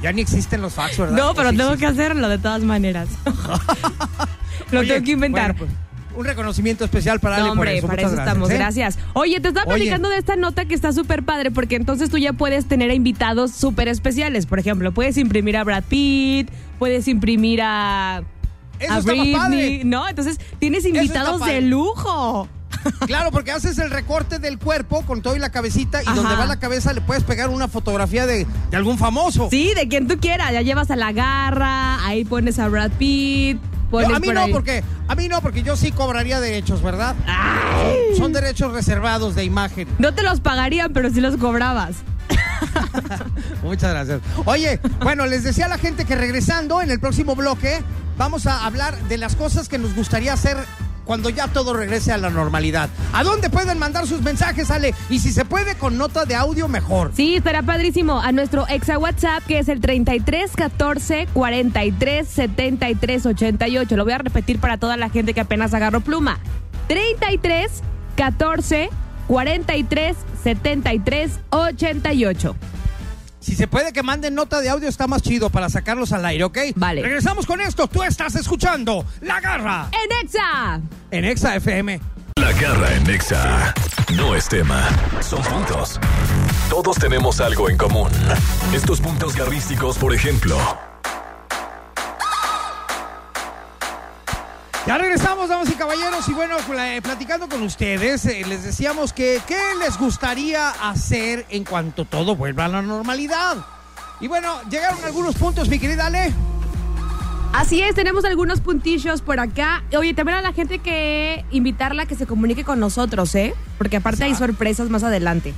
Ya 0.00 0.12
ni 0.12 0.20
existen 0.22 0.60
los 0.62 0.74
fax, 0.74 0.96
¿verdad? 0.96 1.16
No, 1.16 1.30
¿O 1.30 1.34
pero 1.34 1.50
sí 1.50 1.56
tengo 1.56 1.72
existen? 1.72 1.96
que 1.96 2.02
hacerlo 2.02 2.28
de 2.28 2.38
todas 2.38 2.62
maneras. 2.62 3.08
Lo 4.70 4.78
Oye, 4.80 4.92
tengo 4.92 5.04
que 5.04 5.10
inventar. 5.10 5.56
bueno, 5.56 5.74
pues, 5.74 6.16
un 6.16 6.24
reconocimiento 6.24 6.84
especial 6.84 7.18
para 7.18 7.34
Ale 7.36 7.46
No, 7.46 7.52
hombre, 7.54 7.70
por 7.70 7.78
eso. 7.78 7.86
para 7.88 8.02
Muchas 8.02 8.12
eso 8.12 8.20
estamos. 8.22 8.50
¿eh? 8.50 8.54
Gracias. 8.54 8.98
Oye, 9.14 9.40
te 9.40 9.48
estaba 9.48 9.66
Oye. 9.66 9.74
platicando 9.76 10.08
de 10.08 10.18
esta 10.18 10.36
nota 10.36 10.66
que 10.66 10.74
está 10.74 10.92
súper 10.92 11.24
padre, 11.24 11.50
porque 11.50 11.74
entonces 11.74 12.10
tú 12.10 12.16
ya 12.18 12.32
puedes 12.32 12.66
tener 12.68 12.92
a 12.92 12.94
invitados 12.94 13.50
súper 13.50 13.88
especiales. 13.88 14.46
Por 14.46 14.60
ejemplo, 14.60 14.92
puedes 14.92 15.16
imprimir 15.16 15.56
a 15.56 15.64
Brad 15.64 15.82
Pitt, 15.88 16.48
puedes 16.78 17.08
imprimir 17.08 17.60
a. 17.62 18.22
Eso 18.80 18.92
a 18.94 18.98
está 18.98 19.14
más 19.14 19.26
padre. 19.28 19.56
Britney, 19.56 19.84
¿no? 19.84 20.08
Entonces 20.08 20.38
tienes 20.58 20.84
invitados 20.84 21.44
de 21.44 21.60
lujo. 21.62 22.48
Claro, 23.06 23.30
porque 23.32 23.50
haces 23.50 23.78
el 23.78 23.90
recorte 23.90 24.38
del 24.38 24.58
cuerpo 24.58 25.02
con 25.02 25.20
todo 25.20 25.34
y 25.34 25.38
la 25.40 25.50
cabecita 25.50 26.00
y 26.02 26.06
Ajá. 26.06 26.14
donde 26.14 26.36
va 26.36 26.46
la 26.46 26.58
cabeza 26.60 26.92
le 26.92 27.00
puedes 27.00 27.24
pegar 27.24 27.48
una 27.48 27.66
fotografía 27.66 28.24
de, 28.26 28.46
de 28.70 28.76
algún 28.76 28.98
famoso. 28.98 29.48
Sí, 29.50 29.72
de 29.74 29.88
quien 29.88 30.06
tú 30.06 30.18
quieras. 30.20 30.52
Ya 30.52 30.62
llevas 30.62 30.90
a 30.90 30.96
la 30.96 31.12
garra, 31.12 32.04
ahí 32.06 32.24
pones 32.24 32.58
a 32.58 32.68
Brad 32.68 32.90
Pitt. 32.98 33.58
Yo- 33.60 33.90
Pones 33.90 34.10
a 34.14 34.20
mí 34.20 34.26
por 34.26 34.34
no, 34.34 34.40
ahí- 34.42 34.52
porque 34.52 34.84
a 35.08 35.14
mí 35.14 35.28
no, 35.28 35.40
porque 35.40 35.62
yo 35.62 35.74
sí 35.74 35.92
cobraría 35.92 36.40
derechos, 36.40 36.82
¿verdad? 36.82 37.16
Son 38.18 38.34
derechos 38.34 38.72
reservados 38.74 39.34
de 39.34 39.44
imagen. 39.44 39.88
No 39.98 40.12
te 40.14 40.22
los 40.22 40.40
pagarían, 40.40 40.92
pero 40.92 41.08
sí 41.10 41.22
los 41.22 41.38
cobrabas. 41.38 41.96
Muchas 43.62 43.90
gracias. 43.92 44.20
Oye, 44.44 44.78
bueno, 45.02 45.26
les 45.26 45.42
decía 45.42 45.66
a 45.66 45.68
la 45.68 45.78
gente 45.78 46.04
que 46.04 46.14
regresando 46.16 46.82
en 46.82 46.90
el 46.90 47.00
próximo 47.00 47.34
bloque 47.34 47.80
vamos 48.18 48.46
a 48.46 48.66
hablar 48.66 49.00
de 49.04 49.16
las 49.16 49.36
cosas 49.36 49.68
que 49.68 49.78
nos 49.78 49.94
gustaría 49.94 50.32
hacer 50.32 50.58
cuando 51.04 51.30
ya 51.30 51.48
todo 51.48 51.72
regrese 51.72 52.12
a 52.12 52.18
la 52.18 52.28
normalidad. 52.28 52.90
¿A 53.14 53.24
dónde 53.24 53.48
pueden 53.48 53.78
mandar 53.78 54.06
sus 54.06 54.20
mensajes, 54.20 54.70
Ale? 54.70 54.94
Y 55.08 55.20
si 55.20 55.32
se 55.32 55.46
puede 55.46 55.74
con 55.76 55.96
nota 55.96 56.26
de 56.26 56.34
audio, 56.34 56.68
mejor. 56.68 57.12
Sí, 57.14 57.36
estará 57.36 57.62
padrísimo. 57.62 58.20
A 58.20 58.30
nuestro 58.32 58.68
exa 58.68 58.98
WhatsApp, 58.98 59.42
que 59.46 59.58
es 59.58 59.68
el 59.68 59.80
33 59.80 60.52
14 60.54 61.28
43 61.32 62.28
73 62.28 63.24
88. 63.24 63.96
Lo 63.96 64.04
voy 64.04 64.12
a 64.12 64.18
repetir 64.18 64.58
para 64.58 64.76
toda 64.76 64.98
la 64.98 65.08
gente 65.08 65.32
que 65.32 65.40
apenas 65.40 65.72
agarró 65.72 66.02
pluma. 66.02 66.40
33 66.88 67.70
14 68.16 68.90
43 69.28 70.16
73 70.42 71.40
88. 71.48 72.56
Si 73.48 73.54
se 73.56 73.66
puede 73.66 73.94
que 73.94 74.02
manden 74.02 74.34
nota 74.34 74.60
de 74.60 74.68
audio, 74.68 74.90
está 74.90 75.06
más 75.06 75.22
chido 75.22 75.48
para 75.48 75.70
sacarlos 75.70 76.12
al 76.12 76.22
aire, 76.26 76.44
¿ok? 76.44 76.58
Vale. 76.76 77.00
Regresamos 77.00 77.46
con 77.46 77.62
esto. 77.62 77.88
Tú 77.88 78.02
estás 78.02 78.34
escuchando 78.34 79.06
La 79.22 79.40
Garra 79.40 79.88
¡En 79.90 80.26
Exa! 80.26 80.80
en 81.10 81.24
Exa 81.24 81.56
FM. 81.56 81.98
La 82.36 82.52
garra 82.52 82.94
en 82.94 83.04
Nexa. 83.04 83.72
No 84.14 84.34
es 84.34 84.48
tema, 84.50 84.86
son 85.22 85.40
puntos. 85.44 85.98
Todos 86.68 86.98
tenemos 86.98 87.40
algo 87.40 87.70
en 87.70 87.78
común. 87.78 88.10
Estos 88.74 89.00
puntos 89.00 89.34
garrísticos, 89.34 89.96
por 89.96 90.14
ejemplo. 90.14 90.58
Ya 94.88 94.96
regresamos, 94.96 95.50
damas 95.50 95.68
y 95.70 95.74
caballeros, 95.74 96.26
y 96.30 96.32
bueno, 96.32 96.56
eh, 96.78 97.02
platicando 97.02 97.46
con 97.46 97.60
ustedes, 97.60 98.24
eh, 98.24 98.42
les 98.48 98.64
decíamos 98.64 99.12
que 99.12 99.38
qué 99.46 99.58
les 99.78 99.98
gustaría 99.98 100.70
hacer 100.70 101.44
en 101.50 101.64
cuanto 101.64 102.06
todo 102.06 102.36
vuelva 102.36 102.64
a 102.64 102.68
la 102.68 102.80
normalidad. 102.80 103.58
Y 104.18 104.28
bueno, 104.28 104.62
llegaron 104.70 105.04
algunos 105.04 105.34
puntos, 105.34 105.68
mi 105.68 105.78
querida 105.78 106.06
Ale. 106.06 106.32
Así 107.52 107.82
es, 107.82 107.94
tenemos 107.94 108.24
algunos 108.24 108.62
puntillos 108.62 109.20
por 109.20 109.40
acá. 109.40 109.84
Oye, 109.94 110.14
también 110.14 110.38
a 110.38 110.40
la 110.40 110.54
gente 110.54 110.78
que 110.78 111.44
invitarla 111.50 112.04
a 112.04 112.06
que 112.06 112.14
se 112.14 112.26
comunique 112.26 112.64
con 112.64 112.80
nosotros, 112.80 113.34
¿eh? 113.34 113.52
Porque 113.76 113.98
aparte 113.98 114.24
hay 114.24 114.34
sorpresas 114.34 114.88
más 114.88 115.04
adelante. 115.04 115.52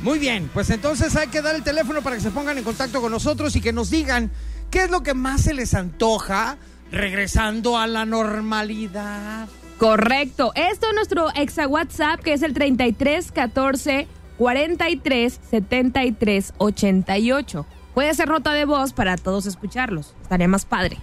Muy 0.00 0.18
bien, 0.18 0.48
pues 0.54 0.70
entonces 0.70 1.14
hay 1.14 1.28
que 1.28 1.42
dar 1.42 1.56
el 1.56 1.62
teléfono 1.62 2.00
para 2.00 2.16
que 2.16 2.22
se 2.22 2.30
pongan 2.30 2.56
en 2.56 2.64
contacto 2.64 3.02
con 3.02 3.12
nosotros 3.12 3.54
y 3.54 3.60
que 3.60 3.74
nos 3.74 3.90
digan 3.90 4.30
qué 4.70 4.84
es 4.84 4.90
lo 4.90 5.02
que 5.02 5.12
más 5.12 5.42
se 5.42 5.52
les 5.52 5.74
antoja 5.74 6.56
regresando 6.92 7.78
a 7.78 7.86
la 7.86 8.04
normalidad. 8.04 9.48
Correcto. 9.78 10.52
Esto 10.54 10.86
es 10.88 10.94
nuestro 10.94 11.30
exa 11.34 11.66
WhatsApp, 11.66 12.20
que 12.20 12.34
es 12.34 12.42
el 12.42 12.54
33 12.54 13.32
14 13.32 14.06
43 14.38 15.40
73 15.50 16.54
88. 16.58 17.66
Puede 17.94 18.14
ser 18.14 18.28
nota 18.28 18.52
de 18.52 18.64
voz 18.64 18.92
para 18.92 19.16
todos 19.16 19.46
escucharlos. 19.46 20.14
Estaría 20.22 20.46
más 20.46 20.64
padre. 20.64 20.98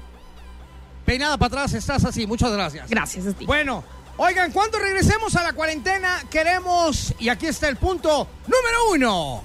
Peinada 1.05 1.37
para 1.37 1.47
atrás, 1.47 1.73
estás 1.73 2.05
así, 2.05 2.25
muchas 2.27 2.51
gracias. 2.51 2.89
Gracias, 2.89 3.25
Steve. 3.25 3.47
Bueno, 3.47 3.83
oigan, 4.17 4.51
cuando 4.51 4.77
regresemos 4.79 5.35
a 5.35 5.43
la 5.43 5.53
cuarentena, 5.53 6.23
queremos, 6.29 7.13
y 7.19 7.29
aquí 7.29 7.47
está 7.47 7.67
el 7.67 7.77
punto 7.77 8.27
número 8.45 8.91
uno. 8.93 9.43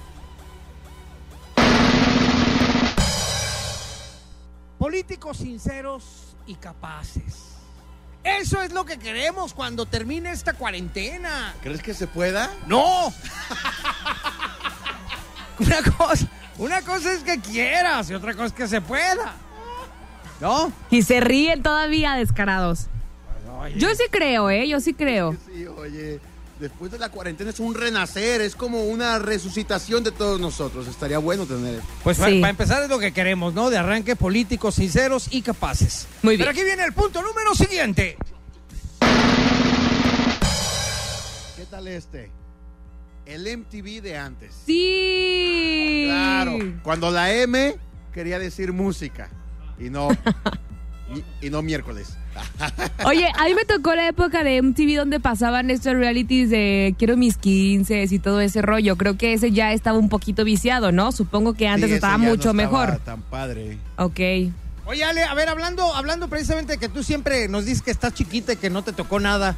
Políticos 4.77 5.37
sinceros 5.37 6.24
y 6.47 6.55
capaces. 6.55 7.55
Eso 8.23 8.61
es 8.61 8.73
lo 8.73 8.85
que 8.85 8.97
queremos 8.97 9.53
cuando 9.53 9.85
termine 9.85 10.31
esta 10.31 10.53
cuarentena. 10.53 11.53
¿Crees 11.61 11.83
que 11.83 11.93
se 11.93 12.07
pueda? 12.07 12.51
¡No! 12.65 13.13
una 15.59 15.81
cosa, 15.95 16.27
una 16.57 16.81
cosa 16.81 17.13
es 17.13 17.23
que 17.23 17.39
quieras 17.39 18.09
y 18.09 18.15
otra 18.15 18.33
cosa 18.33 18.47
es 18.47 18.53
que 18.53 18.67
se 18.67 18.81
pueda. 18.81 19.35
¿No? 20.41 20.73
Y 20.89 21.03
se 21.03 21.19
ríen 21.21 21.61
todavía 21.61 22.15
descarados. 22.15 22.87
Yo 23.77 23.93
sí 23.95 24.03
creo, 24.11 24.49
¿eh? 24.49 24.67
Yo 24.67 24.79
sí 24.79 24.93
creo. 24.93 25.35
Sí, 25.47 25.65
oye, 25.65 26.19
después 26.59 26.91
de 26.91 26.99
la 26.99 27.09
cuarentena 27.09 27.49
es 27.49 27.59
un 27.59 27.73
renacer, 27.75 28.41
es 28.41 28.55
como 28.55 28.83
una 28.85 29.19
resucitación 29.19 30.03
de 30.03 30.11
todos 30.11 30.39
nosotros. 30.39 30.87
Estaría 30.87 31.17
bueno 31.19 31.45
tener. 31.45 31.81
Pues 32.03 32.17
Sí. 32.17 32.23
para 32.23 32.49
empezar 32.49 32.83
es 32.83 32.89
lo 32.89 32.99
que 32.99 33.11
queremos, 33.11 33.53
¿no? 33.53 33.69
De 33.69 33.77
arranque 33.77 34.15
políticos 34.15 34.75
sinceros 34.75 35.27
y 35.31 35.41
capaces. 35.41 36.07
Muy 36.23 36.37
bien. 36.37 36.47
Pero 36.47 36.51
aquí 36.51 36.63
viene 36.63 36.83
el 36.85 36.93
punto 36.93 37.21
número 37.21 37.53
siguiente. 37.55 38.17
¿Qué 41.55 41.65
tal 41.69 41.87
este? 41.87 42.31
El 43.25 43.47
MTV 43.47 44.01
de 44.01 44.17
antes. 44.17 44.53
Sí. 44.65 46.03
Claro, 46.07 46.57
cuando 46.83 47.09
la 47.11 47.33
M 47.33 47.75
quería 48.13 48.37
decir 48.39 48.71
música 48.71 49.29
y 49.79 49.89
no 49.89 50.09
y, 51.41 51.47
y 51.47 51.49
no 51.49 51.61
miércoles. 51.61 52.17
Oye, 53.05 53.27
a 53.37 53.45
mí 53.45 53.53
me 53.53 53.63
tocó 53.65 53.95
la 53.95 54.07
época 54.07 54.43
de 54.43 54.61
MTV 54.61 54.95
donde 54.97 55.19
pasaban 55.21 55.69
estos 55.69 55.93
realities 55.93 56.49
de 56.49 56.93
quiero 56.97 57.15
mis 57.15 57.37
15 57.37 58.07
y 58.09 58.19
todo 58.19 58.41
ese 58.41 58.61
rollo. 58.61 58.97
Creo 58.97 59.17
que 59.17 59.33
ese 59.33 59.51
ya 59.51 59.71
estaba 59.71 59.97
un 59.97 60.09
poquito 60.09 60.43
viciado, 60.43 60.91
¿no? 60.91 61.11
Supongo 61.11 61.53
que 61.53 61.67
antes 61.67 61.89
Sí, 61.89 61.95
estaba 61.95 62.13
ya 62.13 62.17
no 62.17 62.23
mucho 62.31 62.49
estaba 62.49 62.53
mejor. 62.53 62.97
Tan 63.05 63.21
padre. 63.21 63.77
Ok. 63.97 64.19
Oye, 64.87 65.03
Ale, 65.03 65.23
a 65.23 65.33
ver, 65.33 65.49
hablando, 65.49 65.95
hablando 65.95 66.27
precisamente 66.27 66.73
de 66.73 66.77
que 66.77 66.89
tú 66.89 67.01
siempre 67.03 67.47
nos 67.47 67.65
dices 67.65 67.81
que 67.81 67.89
estás 67.91 68.13
chiquita 68.13 68.53
y 68.53 68.57
que 68.57 68.69
no 68.69 68.83
te 68.83 68.91
tocó 68.93 69.19
nada. 69.19 69.55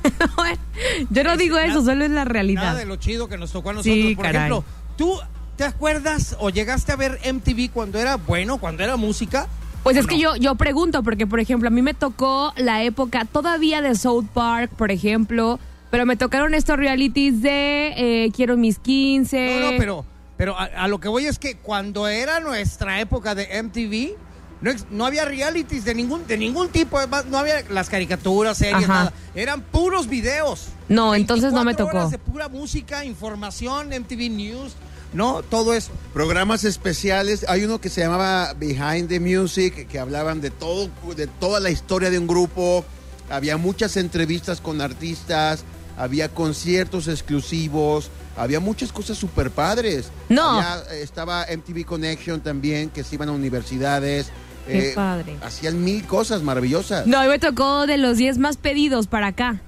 Yo 1.09 1.23
no 1.23 1.31
Es 1.33 1.37
digo 1.39 1.57
eso, 1.57 1.79
nada- 1.81 1.85
solo 1.85 2.03
es 2.05 2.11
la 2.11 2.15
nada 2.23 2.25
realidad. 2.31 2.75
de 2.77 2.85
lo 2.85 2.95
chido 2.97 3.27
que 3.27 3.37
nos 3.37 3.51
tocó 3.51 3.71
a 3.71 3.73
nosotros. 3.73 3.93
Sí, 3.95 4.15
Por 4.15 4.23
caray. 4.25 4.37
ejemplo, 4.37 4.63
¿tú 4.97 5.19
te 5.57 5.63
acuerdas 5.65 6.37
o 6.39 6.49
llegaste 6.49 6.91
a 6.91 6.95
ver 6.95 7.19
MTV 7.25 7.71
cuando 7.73 7.99
era 7.99 8.15
bueno, 8.17 8.57
cuando 8.59 8.83
era 8.83 8.95
música? 8.95 9.47
Pues 9.83 9.95
¿O 9.95 9.99
es 9.99 10.05
no? 10.05 10.09
que 10.09 10.19
yo, 10.19 10.35
yo 10.35 10.55
pregunto, 10.55 11.03
porque 11.03 11.25
por 11.27 11.39
ejemplo, 11.39 11.67
a 11.67 11.71
mí 11.71 11.81
me 11.81 11.93
tocó 11.93 12.53
la 12.57 12.83
época 12.83 13.25
todavía 13.25 13.81
de 13.81 13.95
South 13.95 14.25
Park, 14.33 14.71
por 14.75 14.91
ejemplo, 14.91 15.59
pero 15.91 16.05
me 16.05 16.17
tocaron 16.17 16.53
estos 16.53 16.77
realities 16.77 17.41
de 17.41 17.93
eh, 18.25 18.31
Quiero 18.35 18.57
mis 18.57 18.79
15. 18.79 19.59
No, 19.61 19.71
no, 19.71 19.77
pero, 19.77 20.05
pero 20.35 20.57
a, 20.59 20.65
a 20.65 20.87
lo 20.87 20.99
que 20.99 21.07
voy 21.07 21.25
es 21.25 21.39
que 21.39 21.55
cuando 21.55 22.07
era 22.07 22.39
nuestra 22.41 22.99
época 22.99 23.33
de 23.35 23.63
MTV, 23.63 24.17
no, 24.59 24.71
no 24.89 25.05
había 25.05 25.23
realities 25.23 25.85
de 25.85 25.93
ningún, 25.95 26.25
de 26.27 26.35
ningún 26.37 26.69
tipo, 26.69 26.97
además, 26.97 27.25
no 27.27 27.37
había 27.37 27.63
las 27.69 27.89
caricaturas, 27.89 28.57
series, 28.57 28.83
Ajá. 28.83 28.87
nada. 28.87 29.13
Eran 29.35 29.61
puros 29.61 30.07
videos. 30.07 30.69
No, 30.89 31.15
entonces 31.15 31.53
no 31.53 31.59
me 31.59 31.65
24 31.75 31.85
tocó. 31.85 31.97
horas 31.97 32.11
de 32.11 32.17
pura 32.17 32.49
música, 32.49 33.05
información, 33.05 33.89
MTV 33.89 34.29
News, 34.31 34.73
¿no? 35.17 35.41
Todo 35.41 35.73
eso. 35.73 35.91
Programas 36.13 36.63
especiales, 36.63 37.43
hay 37.49 37.65
uno 37.65 37.81
que 37.81 37.89
se 37.89 38.01
llamaba 38.01 38.53
Behind 38.53 39.09
the 39.09 39.19
Music, 39.19 39.87
que 39.87 39.99
hablaban 39.99 40.39
de 40.39 40.51
todo, 40.51 40.89
de 41.15 41.25
toda 41.25 41.59
la 41.59 41.71
historia 41.71 42.11
de 42.11 42.19
un 42.19 42.27
grupo. 42.27 42.85
Había 43.29 43.57
muchas 43.57 43.97
entrevistas 43.97 44.61
con 44.61 44.79
artistas, 44.79 45.63
había 45.97 46.29
conciertos 46.29 47.07
exclusivos, 47.07 48.11
había 48.37 48.59
muchas 48.59 48.91
cosas 48.91 49.17
super 49.17 49.49
padres. 49.49 50.11
No. 50.29 50.61
Había, 50.61 50.83
eh, 50.93 51.01
estaba 51.01 51.45
MTV 51.45 51.83
Connection 51.83 52.39
también, 52.39 52.91
que 52.91 53.03
se 53.03 53.15
iban 53.15 53.29
a 53.29 53.31
universidades. 53.31 54.27
Qué 54.67 54.91
eh, 54.91 54.93
padre. 54.93 55.37
Hacían 55.41 55.83
mil 55.83 56.05
cosas 56.05 56.43
maravillosas. 56.43 57.07
No, 57.07 57.19
mí 57.21 57.27
me 57.27 57.39
tocó 57.39 57.87
de 57.87 57.97
los 57.97 58.17
10 58.17 58.37
más 58.37 58.57
pedidos 58.57 59.07
para 59.07 59.27
acá. 59.27 59.61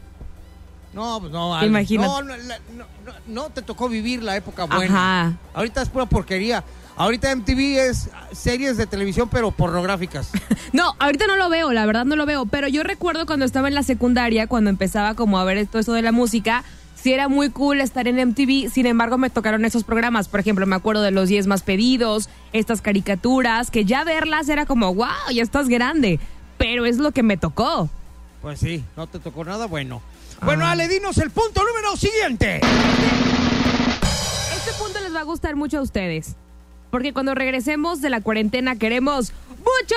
No, 0.94 1.20
pues 1.20 1.32
no. 1.32 1.64
Imagínate. 1.64 2.08
No, 2.08 2.22
no, 2.22 2.36
no, 2.36 2.86
no 3.28 3.50
te 3.50 3.62
tocó 3.62 3.90
vivir 3.90 4.24
la 4.24 4.36
época 4.36 4.66
buena. 4.66 5.26
Ajá. 5.26 5.38
Ahorita 5.54 5.82
es 5.82 5.90
pura 5.90 6.06
porquería. 6.06 6.64
Ahorita 7.00 7.34
MTV 7.34 7.78
es 7.90 8.10
series 8.34 8.76
de 8.76 8.86
televisión, 8.86 9.30
pero 9.32 9.52
pornográficas. 9.52 10.32
No, 10.72 10.94
ahorita 11.00 11.26
no 11.26 11.36
lo 11.36 11.50
veo, 11.50 11.72
la 11.72 11.88
verdad 11.88 12.06
no 12.06 12.16
lo 12.16 12.28
veo, 12.28 12.46
pero 12.46 12.68
yo 12.68 12.84
recuerdo 12.84 13.26
cuando 13.26 13.44
estaba 13.44 13.68
en 13.70 13.74
la 13.74 13.82
secundaria, 13.82 14.46
cuando 14.46 14.70
empezaba 14.70 15.16
como 15.16 15.40
a 15.40 15.44
ver 15.44 15.66
todo 15.66 15.80
eso 15.80 15.94
de 15.94 16.04
la 16.04 16.12
música, 16.12 16.64
sí 16.94 17.12
era 17.12 17.28
muy 17.28 17.50
cool 17.50 17.82
estar 17.82 18.08
en 18.08 18.18
MTV, 18.30 18.70
sin 18.70 18.86
embargo 18.86 19.18
me 19.18 19.32
tocaron 19.32 19.66
esos 19.66 19.84
programas, 19.84 20.28
por 20.28 20.40
ejemplo, 20.42 20.68
me 20.68 20.76
acuerdo 20.76 21.02
de 21.02 21.10
los 21.10 21.28
10 21.28 21.48
más 21.48 21.64
pedidos, 21.64 22.30
estas 22.54 22.82
caricaturas, 22.82 23.72
que 23.72 23.84
ya 23.84 24.04
verlas 24.04 24.48
era 24.48 24.68
como, 24.68 24.94
wow, 24.94 25.08
ya 25.34 25.42
estás 25.42 25.70
grande, 25.70 26.20
pero 26.60 26.86
es 26.86 27.00
lo 27.00 27.12
que 27.12 27.24
me 27.24 27.36
tocó. 27.36 27.90
Pues 28.44 28.60
sí, 28.60 28.84
no 28.96 29.08
te 29.08 29.18
tocó 29.18 29.44
nada 29.44 29.66
bueno. 29.66 30.04
Bueno, 30.44 30.66
Ale, 30.66 30.88
dinos 30.88 31.18
el 31.18 31.30
punto 31.32 31.62
número 31.64 31.96
siguiente. 31.98 32.58
Este 34.58 34.72
punto 34.82 35.00
les 35.02 35.14
va 35.16 35.20
a 35.22 35.24
gustar 35.24 35.56
mucho 35.56 35.80
a 35.80 35.82
ustedes, 35.82 36.36
porque 36.92 37.14
cuando 37.14 37.36
regresemos 37.36 38.02
de 38.02 38.10
la 38.10 38.22
cuarentena 38.22 38.76
queremos 38.78 39.32
mucho 39.60 39.96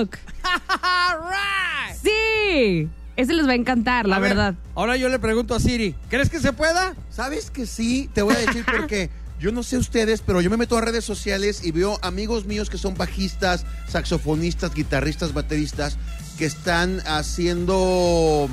rock. 0.00 0.16
right. 0.42 1.96
Sí, 2.02 2.88
ese 3.16 3.32
les 3.32 3.46
va 3.46 3.52
a 3.52 3.54
encantar, 3.54 4.06
la 4.06 4.16
A 4.16 4.18
ver, 4.18 4.30
verdad. 4.34 4.54
ahora 4.74 4.96
yo 4.98 5.08
le 5.08 5.18
pregunto 5.18 5.54
a 5.54 5.60
Siri, 5.60 5.94
¿crees 6.10 6.28
que 6.28 6.38
se 6.38 6.52
pueda? 6.52 6.94
¿Sabes 7.10 7.50
que 7.50 7.66
sí? 7.66 8.10
Te 8.12 8.20
voy 8.22 8.34
a 8.34 8.38
decir 8.40 8.62
porque 8.76 9.08
yo 9.40 9.52
no 9.52 9.62
sé 9.62 9.78
ustedes, 9.78 10.20
pero 10.20 10.40
yo 10.42 10.50
me 10.50 10.58
meto 10.58 10.76
a 10.76 10.82
redes 10.82 11.04
sociales 11.04 11.64
y 11.64 11.70
veo 11.70 11.98
amigos 12.02 12.44
míos 12.44 12.68
que 12.68 12.76
son 12.76 12.94
bajistas, 12.94 13.64
saxofonistas, 13.88 14.74
guitarristas, 14.74 15.32
bateristas, 15.32 15.96
que 16.36 16.44
están 16.44 17.00
haciendo, 17.06 18.48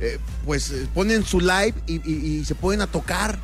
eh, 0.00 0.18
pues 0.46 0.70
eh, 0.70 0.88
ponen 0.94 1.24
su 1.24 1.40
live 1.40 1.74
y, 1.86 2.44
se 2.44 2.54
ponen 2.54 2.80
a 2.80 2.86
tocar. 2.86 3.38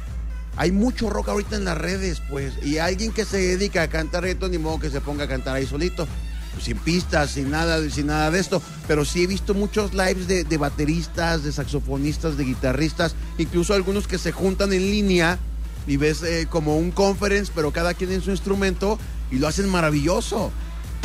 Hay 0.56 0.72
mucho 0.72 1.10
rock 1.10 1.28
ahorita 1.28 1.56
en 1.56 1.66
las 1.66 1.76
redes, 1.76 2.22
pues, 2.30 2.54
y 2.62 2.78
alguien 2.78 3.12
que 3.12 3.26
se 3.26 3.36
dedica 3.36 3.82
a 3.82 3.88
cantar 3.88 4.25
esto, 4.25 4.48
ni 4.48 4.56
modo 4.56 4.80
que 4.80 4.90
se 4.90 5.02
ponga 5.02 5.25
a 5.25 5.28
cantar 5.28 5.54
ahí 5.54 5.66
solito. 5.66 6.06
pues, 6.54 6.64
sin 6.64 6.78
pistas, 6.78 7.32
sin 7.32 7.50
nada, 7.50 7.88
sin 7.90 8.06
nada 8.06 8.30
de 8.30 8.40
esto. 8.40 8.62
Pero 8.88 9.04
sí 9.04 9.25
he 9.25 9.26
visto 9.26 9.52
muchos 9.52 9.92
lives 9.92 10.26
de, 10.26 10.44
de 10.44 10.56
bateristas, 10.56 11.44
de 11.44 11.52
saxofonistas, 11.52 12.38
de 12.38 12.44
guitarristas, 12.44 13.14
incluso 13.36 13.75
algunos 13.75 14.06
que 14.06 14.16
se 14.16 14.32
juntan 14.32 14.72
en 14.72 14.90
línea 14.90 15.38
y 15.86 15.96
ves 15.96 16.22
eh, 16.22 16.46
como 16.48 16.76
un 16.76 16.90
conference, 16.90 17.52
pero 17.54 17.70
cada 17.70 17.94
quien 17.94 18.12
en 18.12 18.22
su 18.22 18.30
instrumento 18.30 18.98
y 19.30 19.38
lo 19.38 19.48
hacen 19.48 19.68
maravilloso. 19.68 20.50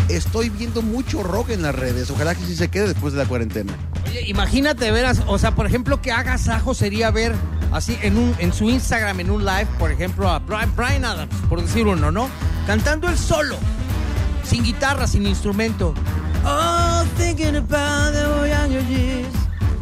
Estoy 0.10 0.50
viendo 0.50 0.82
mucho 0.82 1.24
rock 1.24 1.52
en 1.52 1.62
las 1.62 1.76
redes. 1.76 2.10
Ojalá 2.10 2.36
que 2.36 2.46
sí 2.46 2.56
se 2.56 2.70
quede 2.70 2.88
después 2.88 3.14
de 3.14 3.20
la 3.20 3.26
cuarentena. 3.26 3.74
Oye, 4.08 4.28
imagínate 4.28 4.92
veras, 4.92 5.22
o 5.28 5.38
sea, 5.38 5.56
por 5.56 5.66
ejemplo, 5.66 6.02
que 6.02 6.12
hagas 6.12 6.48
ajo 6.50 6.74
sería 6.74 7.12
ver 7.12 7.34
así 7.72 7.98
en 8.02 8.18
un 8.18 8.36
en 8.40 8.54
su 8.54 8.70
Instagram, 8.70 9.20
en 9.20 9.32
un 9.32 9.46
live, 9.46 9.68
por 9.80 9.92
ejemplo, 9.92 10.30
a 10.30 10.40
Brian, 10.40 11.06
Adams, 11.06 11.34
por 11.50 11.62
decir 11.62 11.88
uno, 11.88 12.12
¿no? 12.12 12.30
Cantando 12.68 13.10
el 13.10 13.18
solo, 13.18 13.58
sin 14.44 14.64
guitarra, 14.64 15.08
sin 15.08 15.26
instrumento. 15.26 15.94
Oh, 16.44 17.04
thinking 17.18 17.56
about 17.56 18.14
the 18.14 18.50
younger 18.50 18.82
years, 18.90 19.28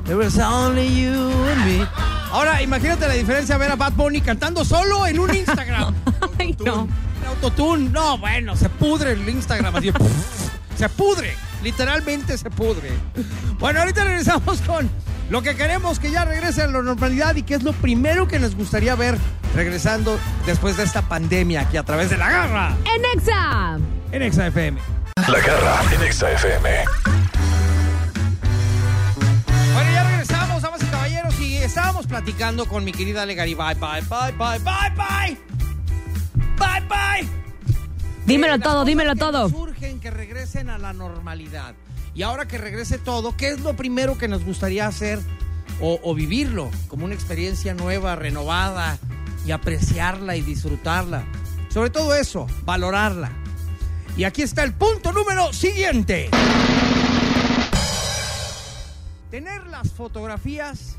there 0.05 0.17
was 0.17 0.37
only 0.37 0.87
you 0.87 1.13
and 1.13 1.65
me. 1.65 1.87
Ahora, 2.31 2.61
imagínate 2.61 3.07
la 3.07 3.15
diferencia 3.15 3.57
ver 3.57 3.71
a 3.71 3.75
Bad 3.75 3.93
Bunny 3.93 4.21
cantando 4.21 4.63
solo 4.63 5.07
en 5.07 5.19
un 5.19 5.33
Instagram. 5.33 5.95
Ay, 6.39 6.55
no. 6.63 6.87
Un 7.21 7.27
autotune. 7.27 7.89
No, 7.89 8.17
bueno, 8.17 8.55
se 8.55 8.69
pudre 8.69 9.11
el 9.13 9.27
Instagram 9.27 9.75
así. 9.75 9.91
se 10.77 10.89
pudre. 10.89 11.35
Literalmente 11.63 12.37
se 12.37 12.49
pudre. 12.49 12.89
Bueno, 13.59 13.79
ahorita 13.81 14.03
regresamos 14.05 14.61
con 14.61 14.89
lo 15.29 15.41
que 15.41 15.55
queremos 15.55 15.99
que 15.99 16.09
ya 16.11 16.25
regrese 16.25 16.63
a 16.63 16.67
la 16.67 16.81
normalidad 16.81 17.35
y 17.35 17.43
que 17.43 17.55
es 17.55 17.63
lo 17.63 17.73
primero 17.73 18.27
que 18.27 18.39
nos 18.39 18.55
gustaría 18.55 18.95
ver 18.95 19.17
regresando 19.55 20.17
después 20.45 20.77
de 20.77 20.83
esta 20.83 21.01
pandemia 21.01 21.61
aquí 21.61 21.77
a 21.77 21.83
través 21.83 22.09
de 22.09 22.17
la 22.17 22.29
garra 22.29 22.75
En 22.95 23.03
Exa. 23.19 23.77
en 24.11 24.21
Exa 24.21 24.47
FM. 24.47 24.79
La 25.27 25.39
garra 25.39 25.81
en 25.93 26.01
Exa 26.03 26.31
FM. 26.31 26.85
Bueno, 29.73 29.91
ya 29.91 30.03
regresamos, 30.09 30.61
damas 30.61 30.81
y 30.81 30.85
caballeros, 30.85 31.39
y 31.39 31.57
estábamos 31.57 32.07
platicando 32.07 32.65
con 32.65 32.83
mi 32.83 32.91
querida 32.91 33.23
Ale 33.23 33.35
Garibay. 33.35 33.75
Bye, 33.75 34.01
bye, 34.09 34.31
bye, 34.31 34.59
bye, 34.59 34.89
bye. 34.95 35.35
Bye, 35.35 35.48
bye. 36.59 37.27
Dímelo 38.25 38.55
Eh, 38.55 38.59
las 38.59 38.69
todo, 38.69 38.85
dímelo 38.85 39.13
que 39.13 39.19
todo. 39.19 39.41
nos 39.43 39.53
Urgen 39.53 39.99
que 39.99 40.11
regresen 40.11 40.69
a 40.69 40.77
la 40.77 40.93
normalidad. 40.93 41.73
Y 42.13 42.23
ahora 42.23 42.47
que 42.47 42.57
regrese 42.57 42.97
todo, 42.97 43.35
¿qué 43.37 43.49
es 43.49 43.61
lo 43.61 43.75
primero 43.75 44.17
que 44.17 44.27
nos 44.27 44.43
gustaría 44.43 44.85
hacer 44.87 45.19
o, 45.81 45.99
o 46.03 46.13
vivirlo 46.13 46.69
como 46.87 47.05
una 47.05 47.15
experiencia 47.15 47.73
nueva, 47.73 48.15
renovada 48.15 48.97
y 49.45 49.51
apreciarla 49.51 50.35
y 50.35 50.41
disfrutarla? 50.41 51.23
Sobre 51.69 51.89
todo 51.89 52.13
eso, 52.15 52.47
valorarla. 52.65 53.31
Y 54.17 54.23
aquí 54.25 54.41
está 54.41 54.63
el 54.63 54.73
punto 54.73 55.13
número 55.13 55.53
siguiente. 55.53 56.29
Tener 59.31 59.65
las 59.67 59.91
fotografías 59.91 60.97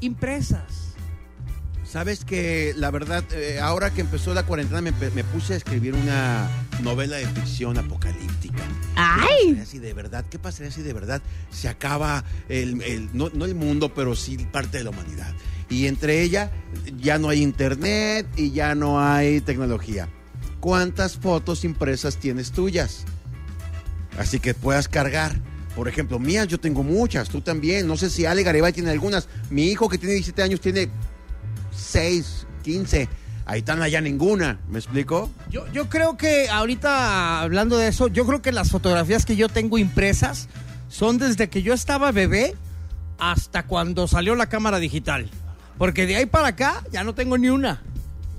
impresas. 0.00 0.87
Sabes 1.90 2.24
que 2.26 2.74
la 2.76 2.90
verdad, 2.90 3.24
eh, 3.32 3.60
ahora 3.60 3.90
que 3.94 4.02
empezó 4.02 4.34
la 4.34 4.42
cuarentena, 4.42 4.82
me, 4.82 4.92
puse 5.24 5.54
a 5.54 5.56
escribir 5.56 5.94
una 5.94 6.46
novela 6.82 7.16
de 7.16 7.26
ficción 7.28 7.78
apocalíptica. 7.78 8.58
¿Qué 8.58 8.92
¡Ay! 8.96 9.28
pasaría 9.46 9.64
si 9.64 9.78
de 9.78 9.94
verdad, 9.94 10.24
qué 10.28 10.38
pasaría 10.38 10.70
si 10.70 10.82
de 10.82 10.92
verdad 10.92 11.22
se 11.50 11.66
acaba 11.66 12.24
el, 12.50 12.82
el- 12.82 13.08
no, 13.14 13.30
no 13.32 13.46
el 13.46 13.54
mundo, 13.54 13.94
pero 13.94 14.14
sí 14.14 14.36
parte 14.52 14.78
de 14.78 14.84
la 14.84 14.90
humanidad? 14.90 15.32
Y 15.70 15.86
entre 15.86 16.20
ella 16.20 16.50
ya 16.98 17.18
no 17.18 17.30
hay 17.30 17.42
internet 17.42 18.26
y 18.36 18.50
ya 18.50 18.74
no 18.74 19.00
hay 19.00 19.40
tecnología. 19.40 20.10
¿Cuántas 20.60 21.16
fotos 21.16 21.64
impresas 21.64 22.18
tienes 22.18 22.52
tuyas? 22.52 23.04
Así 24.18 24.40
que 24.40 24.52
puedas 24.52 24.88
cargar. 24.88 25.40
Por 25.74 25.88
ejemplo, 25.88 26.18
mías 26.18 26.48
yo 26.48 26.58
tengo 26.60 26.82
muchas, 26.82 27.28
tú 27.30 27.40
también. 27.40 27.86
No 27.86 27.96
sé 27.96 28.10
si 28.10 28.26
Ale 28.26 28.42
Garibay 28.42 28.72
tiene 28.74 28.90
algunas. 28.90 29.28
Mi 29.48 29.68
hijo 29.68 29.88
que 29.88 29.96
tiene 29.96 30.14
17 30.14 30.42
años 30.42 30.60
tiene 30.60 30.88
6, 31.78 32.46
15. 32.64 33.08
Ahí 33.46 33.60
están 33.60 33.80
allá 33.80 34.00
ninguna. 34.00 34.58
¿Me 34.68 34.78
explico? 34.78 35.30
Yo, 35.50 35.64
yo 35.72 35.88
creo 35.88 36.16
que 36.18 36.48
ahorita 36.50 37.40
hablando 37.40 37.78
de 37.78 37.88
eso, 37.88 38.08
yo 38.08 38.26
creo 38.26 38.42
que 38.42 38.52
las 38.52 38.70
fotografías 38.70 39.24
que 39.24 39.36
yo 39.36 39.48
tengo 39.48 39.78
impresas 39.78 40.48
son 40.90 41.18
desde 41.18 41.48
que 41.48 41.62
yo 41.62 41.72
estaba 41.72 42.12
bebé 42.12 42.54
hasta 43.18 43.64
cuando 43.64 44.06
salió 44.06 44.34
la 44.34 44.48
cámara 44.48 44.78
digital. 44.78 45.30
Porque 45.78 46.06
de 46.06 46.16
ahí 46.16 46.26
para 46.26 46.48
acá 46.48 46.84
ya 46.92 47.04
no 47.04 47.14
tengo 47.14 47.38
ni 47.38 47.48
una. 47.48 47.80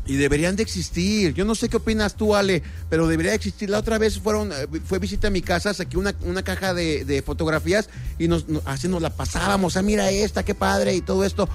Y 0.06 0.16
deberían 0.16 0.56
de 0.56 0.64
existir. 0.64 1.34
Yo 1.34 1.46
no 1.46 1.54
sé 1.56 1.70
qué 1.70 1.78
opinas 1.78 2.16
tú, 2.16 2.36
Ale, 2.36 2.64
pero 2.90 3.08
debería 3.08 3.32
de 3.32 3.36
existir. 3.38 3.70
La 3.70 3.78
otra 3.80 3.98
vez 4.00 4.20
fueron, 4.20 4.52
eh, 4.52 4.68
fue 4.86 4.98
visita 5.00 5.28
a 5.28 5.32
mi 5.32 5.42
casa, 5.42 5.74
saqué 5.74 5.98
una, 5.98 6.14
una 6.24 6.42
caja 6.44 6.74
de, 6.74 7.06
de 7.06 7.22
fotografías 7.22 7.90
y 8.18 8.28
nos, 8.28 8.48
nos- 8.48 8.64
así 8.66 8.88
nos 8.88 9.02
la 9.02 9.12
pasábamos. 9.12 9.78
Ah, 9.78 9.82
mira 9.84 10.10
esta, 10.10 10.44
qué 10.44 10.56
padre 10.56 10.96
y 10.96 11.02
todo 11.02 11.24
esto. 11.24 11.48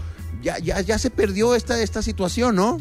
Ya, 0.42 0.58
ya, 0.58 0.80
ya 0.80 0.98
se 0.98 1.10
perdió 1.10 1.54
esta, 1.54 1.80
esta 1.80 2.02
situación, 2.02 2.56
¿no? 2.56 2.78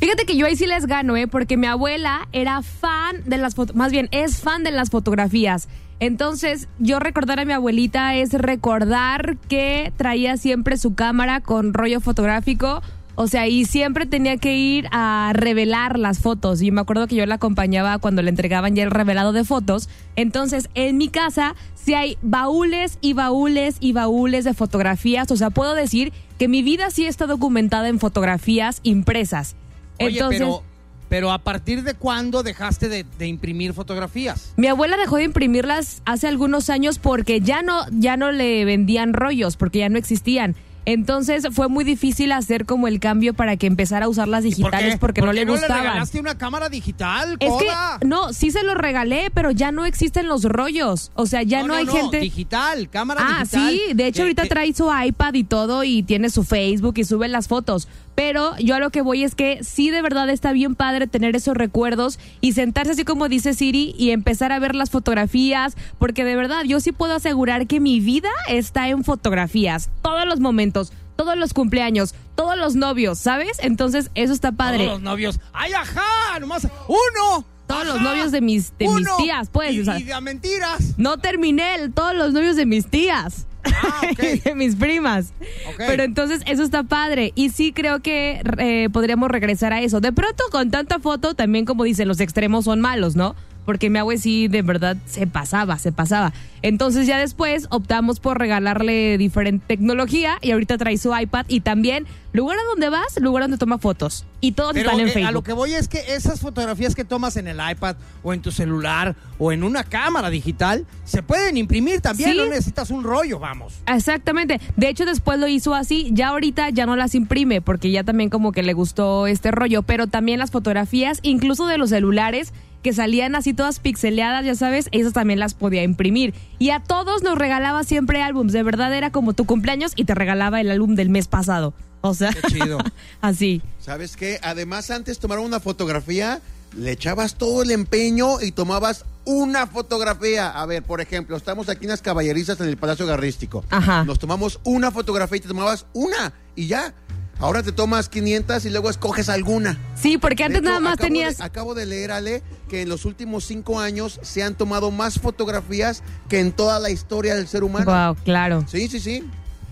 Fíjate 0.00 0.26
que 0.26 0.36
yo 0.36 0.46
ahí 0.46 0.56
sí 0.56 0.66
les 0.66 0.86
gano, 0.86 1.16
¿eh? 1.16 1.26
Porque 1.26 1.56
mi 1.56 1.66
abuela 1.66 2.28
era 2.32 2.60
fan 2.62 3.22
de 3.24 3.38
las 3.38 3.54
fotos, 3.54 3.74
más 3.74 3.92
bien 3.92 4.08
es 4.10 4.38
fan 4.38 4.62
de 4.62 4.70
las 4.70 4.90
fotografías. 4.90 5.68
Entonces, 5.98 6.68
yo 6.78 6.98
recordar 6.98 7.40
a 7.40 7.46
mi 7.46 7.54
abuelita 7.54 8.14
es 8.14 8.34
recordar 8.34 9.38
que 9.48 9.92
traía 9.96 10.36
siempre 10.36 10.76
su 10.76 10.94
cámara 10.94 11.40
con 11.40 11.72
rollo 11.72 12.00
fotográfico. 12.00 12.82
O 13.18 13.28
sea, 13.28 13.48
y 13.48 13.64
siempre 13.64 14.04
tenía 14.04 14.36
que 14.36 14.54
ir 14.56 14.88
a 14.92 15.32
revelar 15.34 15.98
las 15.98 16.18
fotos. 16.18 16.60
Y 16.60 16.70
me 16.70 16.82
acuerdo 16.82 17.06
que 17.06 17.16
yo 17.16 17.24
la 17.24 17.36
acompañaba 17.36 17.98
cuando 17.98 18.20
le 18.20 18.28
entregaban 18.28 18.76
ya 18.76 18.82
el 18.82 18.90
revelado 18.90 19.32
de 19.32 19.42
fotos. 19.42 19.88
Entonces, 20.16 20.68
en 20.74 20.98
mi 20.98 21.08
casa 21.08 21.56
sí 21.74 21.94
hay 21.94 22.18
baúles 22.20 22.98
y 23.00 23.14
baúles 23.14 23.78
y 23.80 23.94
baúles 23.94 24.44
de 24.44 24.52
fotografías. 24.52 25.30
O 25.30 25.36
sea, 25.36 25.48
puedo 25.48 25.74
decir 25.74 26.12
que 26.38 26.46
mi 26.46 26.62
vida 26.62 26.90
sí 26.90 27.06
está 27.06 27.26
documentada 27.26 27.88
en 27.88 27.98
fotografías 27.98 28.80
impresas. 28.82 29.56
Oye, 29.98 30.18
Entonces, 30.18 30.40
pero, 30.40 30.62
pero 31.08 31.32
¿a 31.32 31.38
partir 31.38 31.84
de 31.84 31.94
cuándo 31.94 32.42
dejaste 32.42 32.90
de, 32.90 33.06
de 33.18 33.26
imprimir 33.26 33.72
fotografías? 33.72 34.52
mi 34.56 34.66
abuela 34.66 34.98
dejó 34.98 35.16
de 35.16 35.24
imprimirlas 35.24 36.02
hace 36.04 36.28
algunos 36.28 36.68
años 36.68 36.98
porque 36.98 37.40
ya 37.40 37.62
no, 37.62 37.86
ya 37.92 38.18
no 38.18 38.30
le 38.30 38.66
vendían 38.66 39.14
rollos, 39.14 39.56
porque 39.56 39.78
ya 39.78 39.88
no 39.88 39.96
existían. 39.96 40.54
Entonces 40.86 41.46
fue 41.52 41.68
muy 41.68 41.84
difícil 41.84 42.30
hacer 42.32 42.64
como 42.64 42.88
el 42.88 43.00
cambio 43.00 43.34
para 43.34 43.56
que 43.56 43.66
empezara 43.66 44.06
a 44.06 44.08
usar 44.08 44.28
las 44.28 44.44
digitales 44.44 44.96
porque 44.98 45.20
no 45.20 45.26
¿Por 45.26 45.34
le 45.34 45.44
qué 45.44 45.50
gustaban. 45.50 45.80
regalaste 45.82 46.20
una 46.20 46.38
cámara 46.38 46.68
digital, 46.68 47.36
es 47.40 47.50
Coda? 47.50 47.98
que 48.00 48.06
no, 48.06 48.32
sí 48.32 48.50
se 48.52 48.62
los 48.62 48.76
regalé, 48.76 49.30
pero 49.34 49.50
ya 49.50 49.72
no 49.72 49.84
existen 49.84 50.28
los 50.28 50.44
rollos. 50.44 51.10
O 51.14 51.26
sea, 51.26 51.42
ya 51.42 51.64
no, 51.64 51.74
hay 51.74 51.86
gente. 51.86 52.20
Digital, 52.20 52.88
cámara 52.88 53.20
Ah, 53.22 53.40
digital. 53.42 53.70
sí, 53.70 53.82
de 53.94 54.06
hecho 54.06 54.16
que- 54.18 54.22
ahorita 54.22 54.42
que- 54.44 54.48
trae 54.48 54.72
su 54.72 54.88
iPad 55.04 55.34
y 55.34 55.44
todo 55.44 55.82
y 55.84 56.04
tiene 56.04 56.30
su 56.30 56.44
Facebook 56.44 56.94
y 56.98 57.04
sube 57.04 57.26
las 57.28 57.48
fotos. 57.48 57.88
Pero 58.16 58.56
yo 58.58 58.74
a 58.74 58.80
lo 58.80 58.90
que 58.90 59.02
voy 59.02 59.22
es 59.22 59.34
que 59.36 59.62
sí 59.62 59.90
de 59.90 60.02
verdad 60.02 60.28
está 60.30 60.52
bien 60.52 60.74
padre 60.74 61.06
tener 61.06 61.36
esos 61.36 61.56
recuerdos 61.56 62.18
y 62.40 62.52
sentarse 62.54 62.92
así 62.92 63.04
como 63.04 63.28
dice 63.28 63.54
Siri 63.54 63.94
y 63.96 64.10
empezar 64.10 64.50
a 64.52 64.58
ver 64.58 64.74
las 64.74 64.90
fotografías, 64.90 65.76
porque 65.98 66.24
de 66.24 66.34
verdad 66.34 66.64
yo 66.64 66.80
sí 66.80 66.92
puedo 66.92 67.14
asegurar 67.14 67.66
que 67.68 67.78
mi 67.78 68.00
vida 68.00 68.30
está 68.48 68.88
en 68.88 69.04
fotografías, 69.04 69.90
todos 70.02 70.26
los 70.26 70.40
momentos. 70.40 70.92
todos 71.16 71.36
los 71.38 71.54
cumpleaños, 71.54 72.14
todos 72.34 72.58
los 72.58 72.74
novios, 72.74 73.18
¿sabes? 73.18 73.56
Entonces, 73.60 74.10
eso 74.14 74.34
está 74.34 74.52
padre. 74.52 74.84
Todos 74.84 75.00
los 75.00 75.02
novios. 75.02 75.40
¡Ay, 75.54 75.72
ajá! 75.72 76.38
Nomás 76.40 76.68
uno. 76.88 77.42
Todos 77.66 77.86
los 77.86 78.02
novios 78.02 78.32
de 78.32 78.42
mis, 78.42 78.76
de 78.78 78.86
mis 78.86 78.96
uno. 78.98 79.16
tías, 79.16 79.48
pues. 79.50 79.72
Y, 79.72 79.80
o 79.80 79.84
sea, 79.86 79.98
y 79.98 80.02
de 80.04 80.20
mentiras. 80.20 80.92
no 80.98 81.16
terminé 81.16 81.74
el- 81.76 81.92
todos 81.94 82.14
los 82.14 82.34
novios 82.34 82.54
de 82.56 82.66
mis 82.66 82.86
tías. 82.88 83.46
Ah, 83.82 84.02
y 84.10 84.38
de 84.44 84.54
mis 84.54 84.76
primas. 84.76 85.32
Pero 85.76 86.02
entonces 86.02 86.42
eso 86.46 86.62
está 86.62 86.82
padre. 86.82 87.32
Y 87.34 87.50
sí 87.50 87.72
creo 87.72 88.00
que 88.00 88.42
eh, 88.58 88.88
podríamos 88.92 89.30
regresar 89.30 89.72
a 89.72 89.80
eso. 89.80 90.00
De 90.00 90.12
pronto, 90.12 90.44
con 90.50 90.70
tanta 90.70 90.98
foto, 90.98 91.34
también 91.34 91.64
como 91.64 91.84
dicen, 91.84 92.08
los 92.08 92.20
extremos 92.20 92.64
son 92.64 92.80
malos, 92.80 93.16
¿no? 93.16 93.34
Porque 93.66 93.90
mi 93.90 93.98
abue 93.98 94.16
sí, 94.16 94.48
de 94.48 94.62
verdad, 94.62 94.96
se 95.04 95.26
pasaba, 95.26 95.78
se 95.78 95.92
pasaba. 95.92 96.32
Entonces 96.62 97.06
ya 97.06 97.18
después 97.18 97.66
optamos 97.70 98.18
por 98.18 98.38
regalarle 98.38 99.18
diferente 99.18 99.64
tecnología 99.66 100.38
y 100.40 100.52
ahorita 100.52 100.78
trae 100.78 100.96
su 100.96 101.16
iPad 101.16 101.44
y 101.48 101.60
también 101.60 102.06
lugar 102.32 102.58
a 102.58 102.64
donde 102.68 102.88
vas, 102.88 103.20
lugar 103.20 103.44
donde 103.44 103.58
toma 103.58 103.78
fotos. 103.78 104.24
Y 104.40 104.52
todos 104.52 104.72
Pero 104.74 104.90
están 104.90 105.00
en 105.00 105.08
eh, 105.08 105.12
Facebook. 105.12 105.28
a 105.28 105.32
lo 105.32 105.42
que 105.42 105.52
voy 105.52 105.74
es 105.74 105.88
que 105.88 106.02
esas 106.14 106.40
fotografías 106.40 106.94
que 106.94 107.04
tomas 107.04 107.36
en 107.36 107.48
el 107.48 107.58
iPad 107.70 107.96
o 108.22 108.32
en 108.32 108.42
tu 108.42 108.52
celular 108.52 109.16
o 109.38 109.52
en 109.52 109.64
una 109.64 109.84
cámara 109.84 110.30
digital 110.30 110.86
se 111.04 111.22
pueden 111.22 111.56
imprimir 111.56 112.00
también. 112.00 112.32
Sí. 112.32 112.36
No 112.36 112.46
necesitas 112.46 112.90
un 112.90 113.04
rollo, 113.04 113.38
vamos. 113.38 113.74
Exactamente. 113.86 114.60
De 114.76 114.88
hecho, 114.88 115.04
después 115.04 115.38
lo 115.38 115.48
hizo 115.48 115.74
así. 115.74 116.10
Ya 116.12 116.28
ahorita 116.28 116.70
ya 116.70 116.86
no 116.86 116.96
las 116.96 117.14
imprime 117.14 117.60
porque 117.60 117.90
ya 117.90 118.04
también 118.04 118.30
como 118.30 118.52
que 118.52 118.62
le 118.62 118.72
gustó 118.72 119.26
este 119.26 119.50
rollo. 119.50 119.82
Pero 119.82 120.06
también 120.06 120.38
las 120.38 120.50
fotografías, 120.50 121.20
incluso 121.22 121.66
de 121.66 121.78
los 121.78 121.90
celulares 121.90 122.52
que 122.86 122.92
salían 122.92 123.34
así 123.34 123.52
todas 123.52 123.80
pixeleadas, 123.80 124.44
ya 124.44 124.54
sabes, 124.54 124.88
esas 124.92 125.12
también 125.12 125.40
las 125.40 125.54
podía 125.54 125.82
imprimir. 125.82 126.34
Y 126.60 126.70
a 126.70 126.78
todos 126.78 127.24
nos 127.24 127.36
regalaba 127.36 127.82
siempre 127.82 128.22
álbums. 128.22 128.52
De 128.52 128.62
verdad 128.62 128.94
era 128.94 129.10
como 129.10 129.32
tu 129.32 129.44
cumpleaños 129.44 129.90
y 129.96 130.04
te 130.04 130.14
regalaba 130.14 130.60
el 130.60 130.70
álbum 130.70 130.94
del 130.94 131.10
mes 131.10 131.26
pasado. 131.26 131.74
O 132.00 132.14
sea, 132.14 132.30
Qué 132.30 132.42
chido. 132.42 132.78
así. 133.20 133.60
¿Sabes 133.80 134.16
qué? 134.16 134.38
Además, 134.40 134.92
antes 134.92 135.18
tomar 135.18 135.40
una 135.40 135.58
fotografía, 135.58 136.40
le 136.76 136.92
echabas 136.92 137.34
todo 137.34 137.64
el 137.64 137.72
empeño 137.72 138.40
y 138.40 138.52
tomabas 138.52 139.04
una 139.24 139.66
fotografía. 139.66 140.48
A 140.48 140.64
ver, 140.66 140.84
por 140.84 141.00
ejemplo, 141.00 141.36
estamos 141.36 141.68
aquí 141.68 141.86
en 141.86 141.90
las 141.90 142.02
caballerizas 142.02 142.60
en 142.60 142.68
el 142.68 142.76
Palacio 142.76 143.04
Garrístico. 143.04 143.64
Ajá. 143.70 144.04
Nos 144.04 144.20
tomamos 144.20 144.60
una 144.62 144.92
fotografía 144.92 145.38
y 145.38 145.40
te 145.40 145.48
tomabas 145.48 145.86
una 145.92 146.32
y 146.54 146.68
ya. 146.68 146.94
Ahora 147.38 147.62
te 147.62 147.70
tomas 147.72 148.08
500 148.08 148.64
y 148.64 148.70
luego 148.70 148.88
escoges 148.88 149.28
alguna. 149.28 149.78
Sí, 149.94 150.16
porque 150.16 150.44
antes 150.44 150.60
hecho, 150.60 150.68
nada 150.68 150.80
más 150.80 150.94
acabo 150.94 151.06
tenías... 151.06 151.36
de- 151.38 151.44
acabo 151.44 151.74
de 151.74 151.84
leer, 151.86 152.10
Ale, 152.12 152.42
que 152.68 152.82
en 152.82 152.88
los 152.88 153.04
últimos 153.04 153.44
cinco 153.44 153.78
años 153.78 154.18
se 154.22 154.42
han 154.42 154.54
tomado 154.54 154.90
más 154.90 155.18
fotografías 155.20 156.02
que 156.28 156.40
en 156.40 156.52
toda 156.52 156.80
la 156.80 156.90
historia 156.90 157.34
del 157.34 157.46
ser 157.46 157.62
humano. 157.62 157.92
Wow, 157.92 158.16
claro. 158.24 158.64
Sí, 158.68 158.88
sí, 158.88 159.00
sí. 159.00 159.22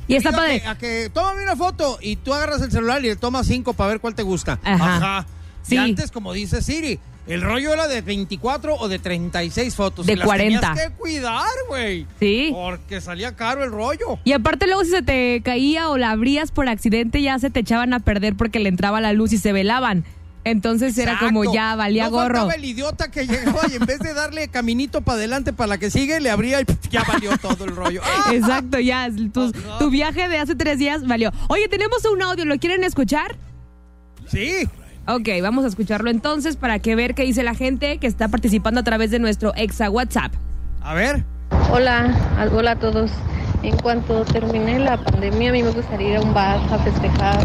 Y 0.07 0.17
está 0.17 0.33
padre. 0.33 0.63
a 0.67 0.77
que 0.77 1.11
tómame 1.13 1.43
una 1.45 1.57
foto 1.57 1.99
y 2.03 2.17
tú 2.17 2.35
agarras 2.35 2.61
el 2.61 2.71
celular 2.71 3.03
y 3.03 3.09
le 3.09 3.17
tomas 3.17 3.47
cinco 3.47 3.73
para 3.73 3.89
ver 3.89 4.01
cuál 4.01 4.15
te 4.15 4.23
gusta. 4.23 4.59
Ajá. 4.63 5.25
Sí. 5.63 5.71
Sí. 5.71 5.75
Y 5.77 5.79
antes, 5.79 6.11
como 6.11 6.35
dice 6.35 6.61
Siri, 6.61 7.01
el 7.27 7.43
rollo 7.43 7.73
era 7.73 7.89
de 7.89 8.03
24 8.03 8.77
o 8.77 8.89
de 8.89 8.99
36 8.99 9.75
fotos. 9.75 10.07
De 10.07 10.13
y 10.13 10.17
las 10.17 10.27
40. 10.27 10.61
Tenías 10.61 10.89
que 10.89 10.97
cuidar, 10.97 11.49
güey. 11.69 12.07
Sí. 12.19 12.51
Porque 12.53 13.01
salía 13.01 13.35
caro 13.35 13.65
el 13.65 13.71
rollo. 13.71 14.19
Y 14.25 14.33
aparte 14.33 14.67
luego 14.67 14.85
si 14.85 14.91
se 14.91 15.03
te 15.03 15.41
caía 15.43 15.89
o 15.89 15.97
la 15.97 16.11
abrías 16.11 16.51
por 16.51 16.69
accidente 16.69 17.23
ya 17.23 17.39
se 17.39 17.51
te 17.51 17.61
echaban 17.61 17.95
a 17.95 18.01
perder 18.01 18.35
porque 18.35 18.59
le 18.61 18.69
entraba 18.69 19.01
la 19.01 19.13
luz 19.13 19.33
y 19.33 19.39
se 19.39 19.53
velaban. 19.53 20.05
Entonces 20.45 20.99
era 20.99 21.19
como 21.19 21.51
ya 21.51 21.75
valía 21.75 22.05
no 22.05 22.11
gorro. 22.11 22.51
el 22.51 22.65
idiota 22.65 23.11
que 23.11 23.27
llegaba 23.27 23.63
y 23.71 23.77
en 23.77 23.87
vez 23.87 23.99
de 24.01 24.13
darle 24.13 24.49
caminito 24.49 25.01
para 25.01 25.17
adelante 25.17 25.55
para 25.55 25.69
la 25.69 25.79
que 25.79 25.91
sigue, 25.91 26.21
le 26.21 26.31
abría 26.31 26.61
y 26.61 26.65
ya 26.91 27.03
valió 27.05 27.37
todo 27.39 27.65
el 27.65 27.75
rollo. 27.75 28.03
¡Ah! 28.05 28.31
Exacto, 28.35 28.79
ya. 28.79 29.09
Tu 29.79 29.91
viaje 29.91 30.29
de 30.29 30.39
hace 30.39 30.55
tres 30.55 30.79
días 30.79 31.07
valió. 31.07 31.33
Oye, 31.49 31.67
tenemos 31.69 32.05
un 32.05 32.21
audio, 32.21 32.45
¿lo 32.45 32.59
quieren 32.59 32.85
escuchar? 32.85 33.37
Sí. 34.29 34.69
Ok, 35.07 35.29
vamos 35.43 35.67
a 35.67 35.69
escucharlo 35.69 36.09
entonces 36.09 36.57
para 36.57 36.79
que 36.79 36.97
ver 36.97 37.15
qué 37.15 37.25
dice 37.25 37.43
la 37.43 37.55
gente 37.55 37.99
que 37.99 38.07
está 38.07 38.29
participando 38.29 38.81
a 38.81 38.85
través 38.85 39.11
de 39.11 39.19
nuestro 39.19 39.55
exa 39.55 39.91
WhatsApp. 39.91 40.33
A 40.81 40.95
ver. 40.95 41.25
Hola, 41.71 42.15
hola 42.53 42.71
a 42.73 42.77
todos. 42.77 43.11
En 43.63 43.77
cuanto 43.77 44.25
termine 44.25 44.79
la 44.79 44.97
pandemia, 44.97 45.51
a 45.51 45.53
mí 45.53 45.63
me 45.63 45.71
gustaría 45.71 46.11
ir 46.11 46.17
a 46.17 46.21
un 46.23 46.33
bar 46.33 46.59
a 46.73 46.79
festejar 46.79 47.39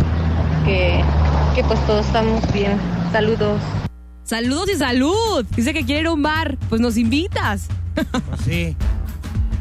que, 0.65 1.01
que 1.53 1.63
pues 1.65 1.85
todos 1.85 2.05
estamos 2.05 2.41
bien. 2.53 2.77
Saludos. 3.11 3.61
Saludos 4.23 4.69
y 4.69 4.75
salud. 4.75 5.45
Dice 5.55 5.73
que 5.73 5.83
quiere 5.83 6.01
ir 6.01 6.07
a 6.07 6.13
un 6.13 6.21
bar. 6.21 6.57
Pues 6.69 6.79
nos 6.79 6.95
invitas. 6.95 7.67
Pues 7.93 8.41
sí. 8.45 8.75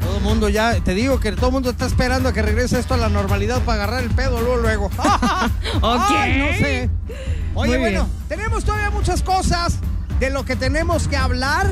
Todo 0.01 0.19
el 0.19 0.23
mundo 0.23 0.49
ya, 0.49 0.79
te 0.81 0.95
digo 0.95 1.19
que 1.19 1.33
todo 1.33 1.47
el 1.47 1.53
mundo 1.53 1.71
está 1.71 1.87
esperando 1.87 2.29
a 2.29 2.33
que 2.33 2.43
regrese 2.43 2.79
esto 2.79 2.95
a 2.95 2.97
la 2.97 3.09
normalidad 3.09 3.61
para 3.63 3.83
agarrar 3.83 4.05
el 4.05 4.11
pedo 4.11 4.41
luego, 4.41 4.57
luego. 4.59 4.91
Ay, 5.83 6.39
no 6.39 6.47
sé. 6.59 6.91
Oye, 7.59 7.71
Muy 7.73 7.79
bueno, 7.79 8.05
bien. 8.05 8.29
tenemos 8.29 8.65
todavía 8.65 8.91
muchas 8.91 9.23
cosas 9.23 9.79
de 10.21 10.31
lo 10.31 10.45
que 10.45 10.55
tenemos 10.55 11.09
que 11.09 11.17
hablar 11.17 11.67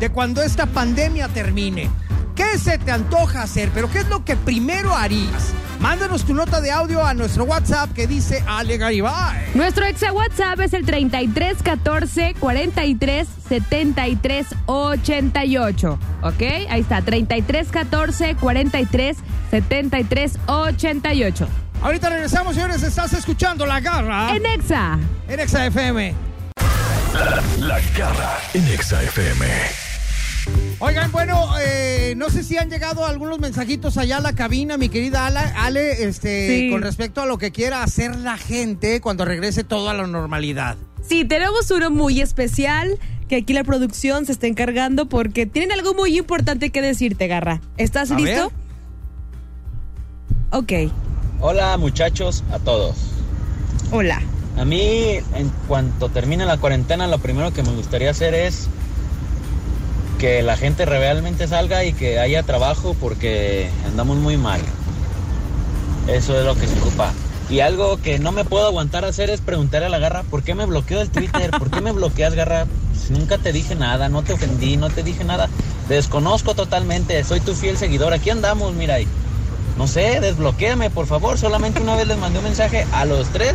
de 0.00 0.10
cuando 0.10 0.42
esta 0.42 0.66
pandemia 0.66 1.28
termine. 1.28 1.88
¿Qué 2.34 2.58
se 2.58 2.78
te 2.78 2.90
antoja 2.90 3.42
hacer? 3.42 3.70
Pero 3.72 3.88
¿qué 3.90 4.00
es 4.00 4.08
lo 4.08 4.24
que 4.24 4.36
primero 4.36 4.96
harías? 4.96 5.52
Mándanos 5.78 6.24
tu 6.24 6.34
nota 6.34 6.60
de 6.60 6.70
audio 6.72 7.04
a 7.04 7.12
nuestro 7.14 7.44
WhatsApp 7.44 7.92
que 7.92 8.06
dice 8.06 8.42
Ale 8.48 8.78
Garibay. 8.78 9.50
Nuestro 9.54 9.84
exa 9.84 10.12
WhatsApp 10.12 10.58
es 10.60 10.72
el 10.72 10.84
33 10.86 11.62
14 11.62 12.34
43 12.40 13.28
73 13.48 14.46
88. 14.66 15.98
¿Ok? 16.22 16.42
Ahí 16.70 16.80
está, 16.80 17.02
33 17.02 17.68
14 17.68 18.34
43 18.36 19.16
73 19.50 20.38
88. 20.46 21.48
Ahorita 21.82 22.08
regresamos, 22.10 22.54
señores. 22.54 22.82
Estás 22.82 23.12
escuchando 23.12 23.66
La 23.66 23.80
Garra 23.80 24.34
En 24.36 24.46
exa. 24.46 24.98
en 25.28 25.40
Exa 25.40 25.66
FM. 25.66 26.14
La 27.58 27.80
garra 27.96 28.38
en 28.54 28.66
Exa 28.68 29.02
FM. 29.02 29.44
Oigan, 30.78 31.12
bueno, 31.12 31.48
eh, 31.64 32.14
no 32.16 32.30
sé 32.30 32.42
si 32.42 32.56
han 32.56 32.68
llegado 32.70 33.06
algunos 33.06 33.38
mensajitos 33.38 33.96
allá 33.98 34.16
a 34.16 34.20
la 34.20 34.32
cabina, 34.34 34.76
mi 34.76 34.88
querida 34.88 35.26
Ale, 35.26 36.04
este, 36.04 36.48
Sí. 36.48 36.70
con 36.70 36.82
respecto 36.82 37.20
a 37.22 37.26
lo 37.26 37.38
que 37.38 37.52
quiera 37.52 37.82
hacer 37.84 38.16
la 38.16 38.36
gente 38.36 39.00
cuando 39.00 39.24
regrese 39.24 39.62
todo 39.62 39.88
a 39.90 39.94
la 39.94 40.06
normalidad. 40.06 40.76
Sí, 41.06 41.24
tenemos 41.24 41.70
uno 41.70 41.90
muy 41.90 42.20
especial 42.20 42.98
que 43.28 43.36
aquí 43.36 43.52
la 43.52 43.62
producción 43.64 44.26
se 44.26 44.32
está 44.32 44.46
encargando 44.48 45.08
porque 45.08 45.46
tienen 45.46 45.70
algo 45.72 45.94
muy 45.94 46.16
importante 46.18 46.70
que 46.70 46.82
decirte, 46.82 47.28
Garra. 47.28 47.60
¿Estás 47.76 48.10
A 48.10 48.16
listo? 48.16 48.50
ver. 48.50 48.52
Ok. 50.50 50.92
Hola 51.44 51.76
muchachos, 51.76 52.44
a 52.52 52.60
todos. 52.60 52.94
Hola. 53.90 54.22
A 54.56 54.64
mí, 54.64 55.18
en 55.34 55.48
cuanto 55.66 56.08
termine 56.08 56.46
la 56.46 56.56
cuarentena, 56.58 57.08
lo 57.08 57.18
primero 57.18 57.52
que 57.52 57.64
me 57.64 57.72
gustaría 57.72 58.10
hacer 58.10 58.32
es 58.32 58.68
que 60.20 60.40
la 60.42 60.56
gente 60.56 60.84
realmente 60.86 61.48
salga 61.48 61.84
y 61.84 61.94
que 61.94 62.20
haya 62.20 62.44
trabajo 62.44 62.94
porque 62.94 63.68
andamos 63.88 64.18
muy 64.18 64.36
mal. 64.36 64.60
Eso 66.06 66.38
es 66.38 66.44
lo 66.44 66.54
que 66.54 66.68
se 66.68 66.78
ocupa. 66.78 67.10
Y 67.50 67.58
algo 67.58 67.96
que 68.00 68.20
no 68.20 68.30
me 68.30 68.44
puedo 68.44 68.68
aguantar 68.68 69.04
hacer 69.04 69.28
es 69.28 69.40
preguntarle 69.40 69.86
a 69.86 69.90
la 69.90 69.98
garra, 69.98 70.22
¿por 70.22 70.44
qué 70.44 70.54
me 70.54 70.64
bloqueó 70.64 71.00
el 71.00 71.10
Twitter? 71.10 71.50
¿Por 71.50 71.72
qué 71.72 71.80
me 71.80 71.90
bloqueas, 71.90 72.34
garra? 72.34 72.66
Pues 72.92 73.10
nunca 73.10 73.38
te 73.38 73.52
dije 73.52 73.74
nada, 73.74 74.08
no 74.08 74.22
te 74.22 74.32
ofendí, 74.32 74.76
no 74.76 74.90
te 74.90 75.02
dije 75.02 75.24
nada. 75.24 75.48
Desconozco 75.88 76.54
totalmente, 76.54 77.24
soy 77.24 77.40
tu 77.40 77.54
fiel 77.54 77.76
seguidor. 77.76 78.12
Aquí 78.12 78.30
andamos, 78.30 78.74
mira. 78.74 79.00
y 79.00 79.08
no 79.76 79.86
sé, 79.86 80.20
desbloquéame, 80.20 80.90
por 80.90 81.06
favor. 81.06 81.38
Solamente 81.38 81.80
una 81.80 81.96
vez 81.96 82.06
les 82.06 82.18
mandé 82.18 82.38
un 82.38 82.44
mensaje 82.44 82.86
a 82.92 83.04
los 83.04 83.28
tres 83.28 83.54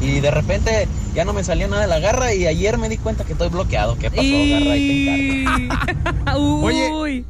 y 0.00 0.20
de 0.20 0.30
repente 0.30 0.88
ya 1.14 1.24
no 1.24 1.32
me 1.32 1.42
salió 1.44 1.68
nada 1.68 1.82
de 1.82 1.88
la 1.88 1.98
garra 1.98 2.32
y 2.34 2.46
ayer 2.46 2.78
me 2.78 2.88
di 2.88 2.98
cuenta 2.98 3.24
que 3.24 3.32
estoy 3.32 3.48
bloqueado. 3.48 3.96
¿Qué 3.98 4.10
pasó, 4.10 4.22
garra? 4.22 4.72
Ahí 4.72 5.44
te 5.46 5.62
encargo. 5.64 6.60
Uy. 6.66 6.74
Oye. 6.92 7.24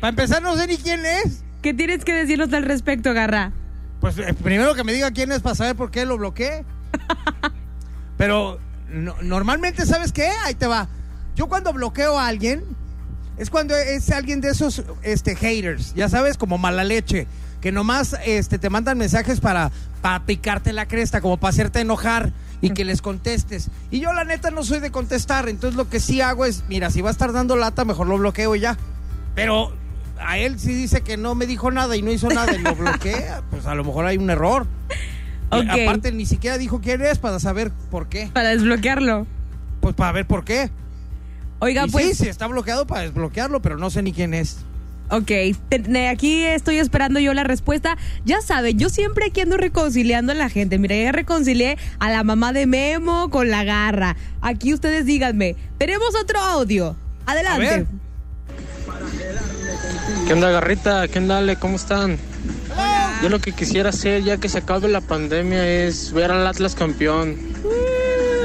Para 0.00 0.10
empezar, 0.10 0.42
no 0.42 0.56
sé 0.56 0.66
ni 0.66 0.76
quién 0.76 1.04
es. 1.04 1.42
¿Qué 1.62 1.74
tienes 1.74 2.04
que 2.04 2.14
decirnos 2.14 2.52
al 2.54 2.64
respecto, 2.64 3.12
Garra? 3.12 3.52
Pues 4.00 4.16
eh, 4.16 4.32
primero 4.42 4.74
que 4.74 4.82
me 4.82 4.94
diga 4.94 5.10
quién 5.10 5.30
es 5.30 5.40
para 5.40 5.54
saber 5.54 5.76
por 5.76 5.90
qué 5.90 6.06
lo 6.06 6.16
bloqueé. 6.16 6.64
Pero 8.16 8.58
no- 8.90 9.16
normalmente, 9.22 9.86
¿sabes 9.86 10.12
qué? 10.12 10.28
Ahí 10.44 10.54
te 10.54 10.66
va. 10.66 10.88
Yo 11.36 11.48
cuando 11.48 11.72
bloqueo 11.72 12.18
a 12.18 12.26
alguien, 12.26 12.64
es 13.36 13.50
cuando 13.50 13.76
es 13.76 14.10
alguien 14.10 14.40
de 14.40 14.50
esos 14.50 14.82
este, 15.02 15.36
haters, 15.36 15.94
ya 15.94 16.08
sabes, 16.08 16.36
como 16.36 16.58
mala 16.58 16.84
leche, 16.84 17.26
que 17.60 17.72
nomás 17.72 18.16
este, 18.24 18.58
te 18.58 18.70
mandan 18.70 18.98
mensajes 18.98 19.40
para, 19.40 19.70
para 20.02 20.24
picarte 20.24 20.72
la 20.72 20.86
cresta, 20.86 21.20
como 21.20 21.36
para 21.36 21.50
hacerte 21.50 21.80
enojar 21.80 22.32
y 22.60 22.70
que 22.70 22.84
les 22.84 23.02
contestes. 23.02 23.70
Y 23.90 24.00
yo 24.00 24.12
la 24.12 24.24
neta 24.24 24.50
no 24.50 24.62
soy 24.62 24.80
de 24.80 24.90
contestar, 24.90 25.48
entonces 25.48 25.76
lo 25.76 25.88
que 25.88 26.00
sí 26.00 26.20
hago 26.20 26.44
es, 26.44 26.64
mira, 26.68 26.90
si 26.90 27.00
va 27.00 27.08
a 27.08 27.12
estar 27.12 27.32
dando 27.32 27.56
lata, 27.56 27.84
mejor 27.84 28.06
lo 28.06 28.18
bloqueo 28.18 28.54
ya. 28.54 28.76
Pero 29.34 29.72
a 30.18 30.38
él 30.38 30.58
sí 30.58 30.74
dice 30.74 31.02
que 31.02 31.16
no 31.16 31.34
me 31.34 31.46
dijo 31.46 31.70
nada 31.70 31.96
y 31.96 32.02
no 32.02 32.10
hizo 32.10 32.28
nada 32.28 32.54
y 32.54 32.58
lo 32.58 32.74
bloquea, 32.74 33.42
pues 33.50 33.66
a 33.66 33.74
lo 33.74 33.84
mejor 33.84 34.06
hay 34.06 34.16
un 34.16 34.30
error. 34.30 34.66
Aparte 35.50 36.12
ni 36.12 36.26
siquiera 36.26 36.58
dijo 36.58 36.80
quién 36.80 37.02
es 37.02 37.18
para 37.18 37.40
saber 37.40 37.72
por 37.90 38.08
qué. 38.08 38.30
Para 38.32 38.50
desbloquearlo. 38.50 39.26
Pues 39.80 39.94
para 39.94 40.12
ver 40.12 40.26
por 40.26 40.44
qué. 40.44 40.70
Oiga, 41.58 41.86
Y 41.86 41.90
pues. 41.90 42.16
sí, 42.16 42.24
sí, 42.24 42.28
está 42.28 42.46
bloqueado 42.46 42.86
para 42.86 43.02
desbloquearlo, 43.02 43.60
pero 43.60 43.76
no 43.76 43.90
sé 43.90 44.02
ni 44.02 44.12
quién 44.12 44.32
es. 44.32 44.58
Ok, 45.10 45.32
aquí 46.08 46.44
estoy 46.44 46.78
esperando 46.78 47.18
yo 47.18 47.34
la 47.34 47.42
respuesta. 47.42 47.96
Ya 48.24 48.40
saben, 48.40 48.78
yo 48.78 48.88
siempre 48.88 49.26
aquí 49.26 49.40
ando 49.40 49.56
reconciliando 49.56 50.30
a 50.32 50.36
la 50.36 50.48
gente. 50.48 50.78
Mira, 50.78 50.96
ya 50.96 51.10
reconcilié 51.10 51.78
a 51.98 52.10
la 52.10 52.22
mamá 52.22 52.52
de 52.52 52.66
Memo 52.66 53.28
con 53.28 53.50
la 53.50 53.64
garra. 53.64 54.16
Aquí 54.40 54.72
ustedes 54.72 55.06
díganme. 55.06 55.56
Tenemos 55.78 56.14
otro 56.14 56.38
audio. 56.38 56.96
Adelante. 57.26 57.60
Ver. 57.60 57.86
¿Qué 60.26 60.32
onda, 60.32 60.50
Garrita? 60.50 61.08
¿Qué 61.08 61.18
onda, 61.18 61.38
Ale? 61.38 61.56
¿Cómo 61.56 61.74
están? 61.74 62.16
Yo 63.22 63.28
lo 63.28 63.40
que 63.40 63.52
quisiera 63.52 63.90
hacer, 63.90 64.22
ya 64.22 64.38
que 64.38 64.48
se 64.48 64.58
acabe 64.58 64.88
la 64.88 65.00
pandemia, 65.00 65.68
es 65.68 66.12
ver 66.12 66.30
al 66.30 66.46
Atlas 66.46 66.74
campeón. 66.76 67.36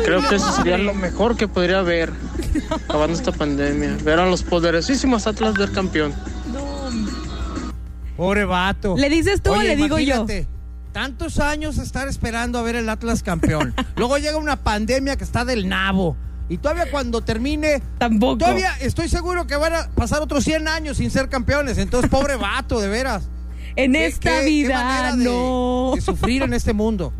Creo 0.04 0.28
que 0.28 0.36
eso 0.36 0.52
sería 0.52 0.78
lo 0.78 0.94
mejor 0.94 1.38
que 1.38 1.48
podría 1.48 1.80
haber, 1.80 2.12
acabando 2.72 3.18
esta 3.18 3.32
pandemia. 3.32 3.98
Ver 4.04 4.20
a 4.20 4.26
los 4.26 4.44
poderosísimos 4.44 5.28
Atlas 5.28 5.54
ver 5.54 5.72
campeón. 5.72 6.14
Pobre 8.18 8.46
vato. 8.46 8.96
¿Le 8.98 9.10
dices 9.10 9.42
tú 9.42 9.52
o 9.54 9.62
le 9.62 9.76
digo 9.76 10.00
yo? 10.00 10.26
Tantos 10.94 11.40
años 11.40 11.78
estar 11.78 12.08
esperando 12.08 12.58
a 12.58 12.62
ver 12.62 12.76
el 12.76 12.88
Atlas 12.88 13.22
campeón. 13.22 13.74
Luego 13.98 14.18
llega 14.18 14.38
una 14.38 14.56
pandemia 14.56 15.18
que 15.18 15.26
está 15.26 15.44
del 15.44 15.68
nabo. 15.68 16.16
Y 16.48 16.58
todavía 16.58 16.90
cuando 16.92 17.22
termine. 17.22 17.82
Tampoco. 17.98 18.38
Todavía 18.38 18.72
estoy 18.80 19.10
seguro 19.10 19.46
que 19.48 19.56
van 19.58 19.74
a 19.74 19.90
pasar 19.90 20.22
otros 20.22 20.44
100 20.44 20.68
años 20.68 20.98
sin 20.98 21.12
ser 21.12 21.28
campeones. 21.28 21.78
Entonces, 21.80 22.10
pobre 22.10 22.36
vato, 22.36 22.80
de 22.80 22.88
veras. 22.88 23.28
En 23.76 23.92
Qué- 23.94 24.06
esta 24.06 24.30
qué- 24.30 24.40
qué 24.42 24.46
vida, 24.46 25.16
de- 25.18 25.24
no. 25.26 25.92
de 25.96 26.02
sufrir 26.02 26.44
en 26.44 26.54
este 26.54 26.72
mundo. 26.72 27.12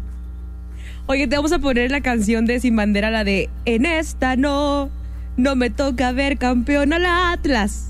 Oye, 1.08 1.28
te 1.28 1.36
vamos 1.36 1.52
a 1.52 1.60
poner 1.60 1.92
la 1.92 2.02
canción 2.02 2.46
de 2.46 2.60
Sin 2.60 2.76
Bandera, 2.76 3.12
la 3.12 3.24
de 3.24 3.50
En 3.66 3.86
esta 3.86 4.36
no, 4.38 4.90
no 5.38 5.56
me 5.56 5.70
toca 5.70 6.12
ver 6.14 6.38
campeón 6.38 6.94
al 6.94 7.06
Atlas. 7.06 7.88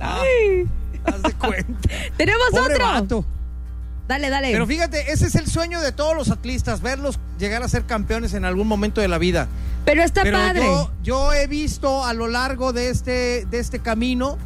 Ay. 0.00 0.66
Haz 1.04 1.22
de 1.22 1.32
cuenta. 1.34 1.88
Tenemos 2.16 2.46
Pobre 2.50 2.74
otro. 2.74 2.86
vato. 2.86 3.24
Dale, 4.08 4.30
dale. 4.30 4.50
Pero 4.52 4.66
fíjate, 4.66 5.12
ese 5.12 5.26
es 5.26 5.34
el 5.36 5.46
sueño 5.46 5.80
de 5.80 5.92
todos 5.92 6.16
los 6.16 6.30
atlistas, 6.30 6.82
verlos 6.82 7.18
llegar 7.38 7.62
a 7.62 7.68
ser 7.68 7.84
campeones 7.84 8.34
en 8.34 8.44
algún 8.44 8.66
momento 8.66 9.00
de 9.00 9.08
la 9.08 9.18
vida. 9.18 9.48
Pero 9.84 10.02
está 10.02 10.22
Pero 10.22 10.38
padre. 10.38 10.60
Yo, 10.64 10.90
yo 11.02 11.32
he 11.32 11.46
visto 11.46 12.04
a 12.04 12.12
lo 12.12 12.28
largo 12.28 12.72
de 12.72 12.90
este, 12.90 13.46
de 13.46 13.58
este 13.58 13.78
camino 13.78 14.38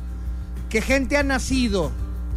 que 0.70 0.82
gente 0.82 1.16
ha 1.16 1.22
nacido 1.22 1.90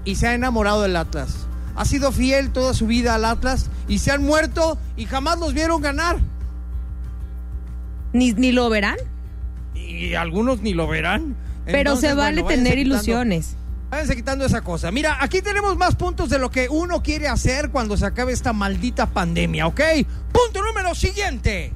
y 0.06 0.16
se 0.16 0.28
ha 0.28 0.34
enamorado 0.34 0.82
del 0.82 0.96
Atlas. 0.96 1.48
Ha 1.76 1.86
sido 1.86 2.12
fiel 2.12 2.52
toda 2.52 2.74
su 2.74 2.88
vida 2.88 3.16
al 3.16 3.26
Atlas 3.26 3.70
y 3.88 4.00
se 4.00 4.12
han 4.12 4.24
muerto 4.24 4.78
y 4.98 5.06
jamás 5.06 5.40
los 5.40 5.54
vieron 5.54 5.82
ganar. 5.82 6.18
¿Ni, 8.12 8.34
ni 8.34 8.52
lo 8.52 8.70
verán? 8.70 8.98
Y 9.76 10.16
algunos 10.16 10.62
ni 10.62 10.74
lo 10.74 10.88
verán. 10.88 11.36
Pero 11.66 11.92
Entonces, 11.92 12.10
se 12.10 12.16
vale 12.16 12.42
bueno, 12.42 12.64
tener 12.64 12.80
ilusiones. 12.80 13.56
Váyanse 13.90 14.16
quitando 14.16 14.46
esa 14.46 14.62
cosa. 14.62 14.92
Mira, 14.92 15.18
aquí 15.20 15.42
tenemos 15.42 15.76
más 15.76 15.96
puntos 15.96 16.30
de 16.30 16.38
lo 16.38 16.52
que 16.52 16.70
uno 16.70 17.02
quiere 17.02 17.28
hacer 17.28 17.72
cuando 17.72 17.98
se 17.98 18.06
acabe 18.06 18.34
esta 18.34 18.54
maldita 18.54 19.08
pandemia, 19.08 19.66
¿ok? 19.66 19.82
Punto 20.32 20.62
número 20.64 20.94
siguiente. 20.94 21.74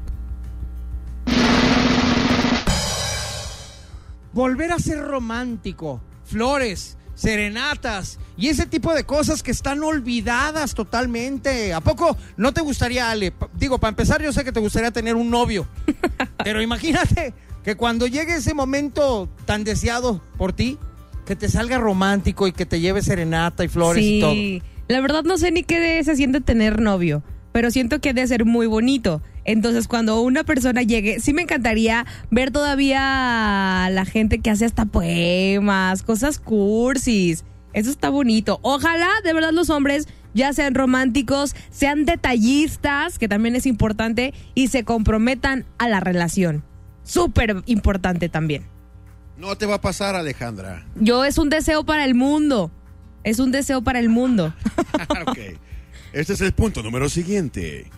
Volver 4.32 4.72
a 4.72 4.80
ser 4.80 5.00
romántico. 5.00 6.02
Flores, 6.26 6.98
serenatas 7.16 8.20
y 8.38 8.50
ese 8.50 8.66
tipo 8.66 8.94
de 8.94 9.06
cosas 9.06 9.44
que 9.44 9.52
están 9.52 9.84
olvidadas 9.84 10.74
totalmente. 10.74 11.74
¿A 11.74 11.82
poco 11.82 12.18
no 12.38 12.54
te 12.54 12.62
gustaría, 12.62 13.10
Ale? 13.10 13.34
Digo, 13.54 13.80
para 13.80 13.90
empezar, 13.90 14.22
yo 14.22 14.32
sé 14.34 14.44
que 14.44 14.52
te 14.52 14.60
gustaría 14.60 14.92
tener 14.92 15.16
un 15.16 15.30
novio. 15.30 15.68
Pero 16.44 16.62
imagínate 16.62 17.34
que 17.64 17.76
cuando 17.76 18.08
llegue 18.08 18.36
ese 18.36 18.54
momento 18.54 19.30
tan 19.46 19.64
deseado 19.64 20.22
por 20.38 20.54
ti, 20.54 20.78
que 21.26 21.36
te 21.36 21.50
salga 21.50 21.78
romántico 21.78 22.48
y 22.48 22.52
que 22.52 22.66
te 22.66 22.80
lleve 22.80 23.02
serenata 23.02 23.64
y 23.64 23.68
flores 23.68 24.04
y 24.04 24.20
todo. 24.20 24.34
La 24.88 25.02
verdad 25.02 25.24
no 25.24 25.38
sé 25.38 25.52
ni 25.52 25.64
qué 25.64 26.04
se 26.04 26.16
siente 26.16 26.42
tener 26.42 26.82
novio, 26.82 27.24
pero 27.52 27.72
siento 27.72 28.00
que 28.00 28.14
debe 28.14 28.28
ser 28.28 28.46
muy 28.46 28.68
bonito. 28.68 29.22
Entonces, 29.46 29.88
cuando 29.88 30.22
una 30.22 30.44
persona 30.44 30.82
llegue, 30.84 31.20
sí 31.20 31.34
me 31.34 31.44
encantaría 31.44 32.06
ver 32.32 32.52
todavía 32.52 33.86
a 33.86 33.90
la 33.90 34.06
gente 34.06 34.40
que 34.40 34.50
hace 34.50 34.66
hasta 34.66 34.86
poemas, 34.86 36.04
cosas 36.04 36.40
cursis. 36.40 37.44
Eso 37.74 37.90
está 37.90 38.10
bonito. 38.10 38.60
Ojalá, 38.62 39.10
de 39.24 39.34
verdad, 39.34 39.52
los 39.52 39.70
hombres 39.70 40.08
ya 40.34 40.54
sean 40.54 40.76
románticos, 40.76 41.56
sean 41.72 42.06
detallistas, 42.06 43.20
que 43.20 43.28
también 43.28 43.56
es 43.56 43.66
importante, 43.66 44.34
y 44.56 44.68
se 44.68 44.84
comprometan 44.84 45.66
a 45.78 45.88
la 45.88 46.00
relación. 46.00 46.64
Súper 47.04 47.64
importante 47.66 48.30
también. 48.30 48.73
No 49.38 49.56
te 49.58 49.66
va 49.66 49.76
a 49.76 49.82
pasar, 49.82 50.16
Alejandra. 50.16 50.86
Yo 50.96 51.26
es 51.26 51.38
un 51.38 51.50
deseo 51.50 51.84
para 51.86 52.06
el 52.06 52.16
mundo. 52.16 52.72
Es 53.24 53.40
un 53.40 53.52
deseo 53.52 53.82
para 53.82 54.00
el 54.00 54.10
mundo. 54.10 54.54
ok. 55.28 55.38
Este 56.14 56.34
es 56.34 56.42
el 56.42 56.54
punto 56.54 56.84
número 56.84 57.10
siguiente. 57.10 57.90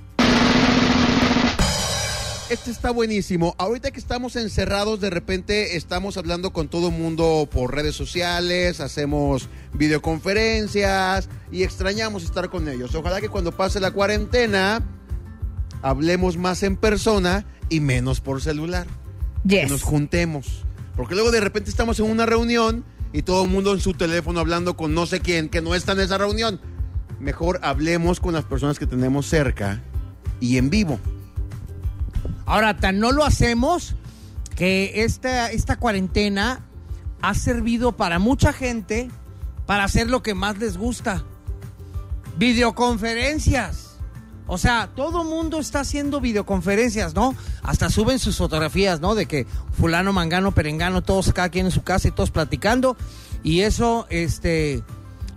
Este 2.49 2.69
está 2.69 2.91
buenísimo. 2.91 3.55
Ahorita 3.57 3.89
que 3.91 3.99
estamos 3.99 4.35
encerrados, 4.35 5.01
de 5.01 5.09
repente 5.09 5.75
estamos 5.77 6.15
hablando 6.15 6.53
con 6.53 6.67
todo 6.67 6.89
el 6.89 6.93
mundo 6.93 7.49
por 7.51 7.73
redes 7.73 7.95
sociales, 7.95 8.79
hacemos 8.81 9.49
videoconferencias 9.73 11.27
y 11.51 11.63
extrañamos 11.63 12.23
estar 12.23 12.49
con 12.51 12.69
ellos. 12.69 12.93
Ojalá 12.93 13.19
que 13.19 13.29
cuando 13.29 13.51
pase 13.51 13.79
la 13.79 13.91
cuarentena 13.91 14.83
hablemos 15.81 16.37
más 16.37 16.61
en 16.61 16.77
persona 16.77 17.45
y 17.69 17.79
menos 17.79 18.21
por 18.21 18.41
celular. 18.41 18.85
Que 19.49 19.61
Yes. 19.61 19.71
nos 19.71 19.81
juntemos. 19.83 20.64
Porque 20.95 21.15
luego 21.15 21.31
de 21.31 21.41
repente 21.41 21.69
estamos 21.69 21.99
en 21.99 22.09
una 22.09 22.25
reunión 22.25 22.83
y 23.13 23.21
todo 23.21 23.43
el 23.43 23.49
mundo 23.49 23.73
en 23.73 23.79
su 23.79 23.93
teléfono 23.93 24.39
hablando 24.39 24.75
con 24.75 24.93
no 24.93 25.05
sé 25.05 25.19
quién 25.19 25.49
que 25.49 25.61
no 25.61 25.75
está 25.75 25.93
en 25.93 26.01
esa 26.01 26.17
reunión. 26.17 26.59
Mejor 27.19 27.59
hablemos 27.63 28.19
con 28.19 28.33
las 28.33 28.45
personas 28.45 28.79
que 28.79 28.87
tenemos 28.87 29.27
cerca 29.27 29.81
y 30.39 30.57
en 30.57 30.69
vivo. 30.69 30.99
Ahora, 32.45 32.77
tan 32.77 32.99
no 32.99 33.11
lo 33.11 33.23
hacemos 33.23 33.95
que 34.55 35.03
esta, 35.03 35.51
esta 35.51 35.77
cuarentena 35.77 36.65
ha 37.21 37.33
servido 37.33 37.93
para 37.93 38.19
mucha 38.19 38.53
gente 38.53 39.09
para 39.65 39.83
hacer 39.83 40.09
lo 40.09 40.21
que 40.21 40.33
más 40.33 40.57
les 40.59 40.77
gusta. 40.77 41.23
Videoconferencias. 42.37 43.84
O 44.47 44.57
sea, 44.57 44.89
todo 44.95 45.23
mundo 45.23 45.59
está 45.59 45.79
haciendo 45.79 46.21
videoconferencias, 46.21 47.15
¿no? 47.15 47.35
Hasta 47.63 47.89
suben 47.89 48.19
sus 48.19 48.37
fotografías, 48.37 49.01
¿no? 49.01 49.15
De 49.15 49.25
que 49.25 49.47
fulano, 49.77 50.13
mangano, 50.13 50.51
perengano, 50.53 51.01
todos 51.01 51.33
cada 51.33 51.49
quien 51.49 51.65
en 51.65 51.71
su 51.71 51.83
casa 51.83 52.07
y 52.07 52.11
todos 52.11 52.31
platicando. 52.31 52.95
Y 53.43 53.61
eso, 53.61 54.05
este, 54.09 54.83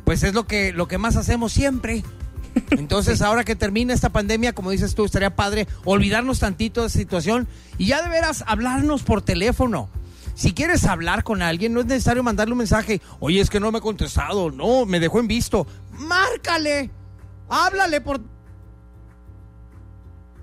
pues 0.04 0.22
es 0.22 0.34
lo 0.34 0.46
que, 0.46 0.72
lo 0.72 0.88
que 0.88 0.98
más 0.98 1.16
hacemos 1.16 1.52
siempre. 1.52 2.04
Entonces, 2.70 3.22
ahora 3.22 3.44
que 3.44 3.56
termina 3.56 3.94
esta 3.94 4.10
pandemia, 4.10 4.52
como 4.52 4.70
dices 4.70 4.94
tú, 4.94 5.06
estaría 5.06 5.34
padre 5.34 5.66
olvidarnos 5.84 6.40
tantito 6.40 6.82
de 6.82 6.88
esa 6.88 6.98
situación 6.98 7.48
y 7.78 7.86
ya 7.86 8.02
de 8.02 8.10
veras 8.10 8.44
hablarnos 8.46 9.02
por 9.02 9.22
teléfono. 9.22 9.88
Si 10.34 10.52
quieres 10.52 10.84
hablar 10.84 11.24
con 11.24 11.42
alguien, 11.42 11.72
no 11.72 11.80
es 11.80 11.86
necesario 11.86 12.22
mandarle 12.22 12.52
un 12.52 12.58
mensaje. 12.58 13.00
Oye, 13.18 13.40
es 13.40 13.50
que 13.50 13.58
no 13.58 13.72
me 13.72 13.78
ha 13.78 13.80
contestado. 13.80 14.52
No, 14.52 14.86
me 14.86 15.00
dejó 15.00 15.18
en 15.18 15.26
visto. 15.26 15.66
Márcale. 15.90 16.90
Háblale 17.48 18.00
por 18.00 18.20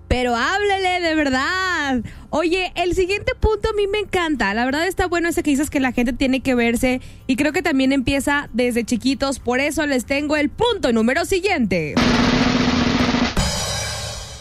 Pero 0.07 0.35
háblele 0.35 0.99
de 1.01 1.15
verdad. 1.15 2.01
Oye, 2.29 2.71
el 2.75 2.93
siguiente 2.95 3.33
punto 3.39 3.69
a 3.69 3.73
mí 3.73 3.87
me 3.87 3.99
encanta. 3.99 4.53
La 4.53 4.65
verdad 4.65 4.87
está 4.87 5.07
bueno 5.07 5.29
ese 5.29 5.43
que 5.43 5.51
dices 5.51 5.69
que 5.69 5.79
la 5.79 5.91
gente 5.91 6.13
tiene 6.13 6.41
que 6.41 6.55
verse 6.55 7.01
y 7.27 7.35
creo 7.35 7.53
que 7.53 7.61
también 7.61 7.91
empieza 7.91 8.49
desde 8.53 8.83
chiquitos. 8.83 9.39
Por 9.39 9.59
eso 9.59 9.85
les 9.85 10.05
tengo 10.05 10.35
el 10.35 10.49
punto 10.49 10.91
número 10.91 11.25
siguiente. 11.25 11.95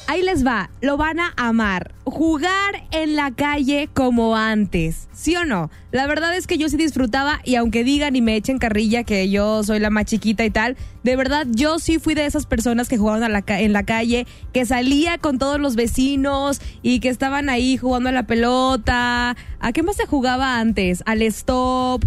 Ahí 0.07 0.23
les 0.23 0.47
va, 0.47 0.69
lo 0.83 0.99
van 0.99 1.19
a 1.19 1.33
amar. 1.37 1.95
Jugar 2.05 2.85
en 2.91 3.17
la 3.17 3.31
calle 3.31 3.89
como 3.95 4.37
antes, 4.37 5.09
¿sí 5.15 5.35
o 5.35 5.47
no? 5.47 5.71
La 5.93 6.07
verdad 6.07 6.37
es 6.37 6.47
que 6.47 6.59
yo 6.59 6.69
sí 6.69 6.77
disfrutaba 6.77 7.41
y 7.43 7.55
aunque 7.55 7.85
digan 7.85 8.15
y 8.15 8.21
me 8.21 8.37
echen 8.37 8.59
carrilla 8.59 9.05
que 9.05 9.31
yo 9.31 9.65
soy 9.65 9.81
la 9.81 9.89
más 9.89 10.05
chiquita 10.05 10.45
y 10.45 10.51
tal, 10.51 10.77
de 11.05 11.17
verdad 11.17 11.47
yo 11.51 11.79
sí 11.79 11.99
fui 11.99 12.15
de 12.15 12.27
esas 12.27 12.45
personas 12.45 12.89
que 12.89 12.99
jugaban 12.99 13.23
en 13.49 13.73
la 13.73 13.83
calle, 13.85 14.27
que 14.53 14.67
salía 14.67 15.17
con 15.17 15.39
todos 15.39 15.59
los 15.59 15.75
vecinos 15.75 16.61
y 16.83 17.01
que 17.01 17.09
estaban 17.09 17.49
ahí 17.49 17.79
jugando 17.79 18.11
a 18.11 18.13
la 18.13 18.27
pelota. 18.27 19.37
¿A 19.59 19.73
qué 19.73 19.83
más 19.83 19.97
se 19.97 20.05
jugaba 20.05 20.59
antes? 20.59 21.03
Al 21.07 21.23
stop 21.23 22.05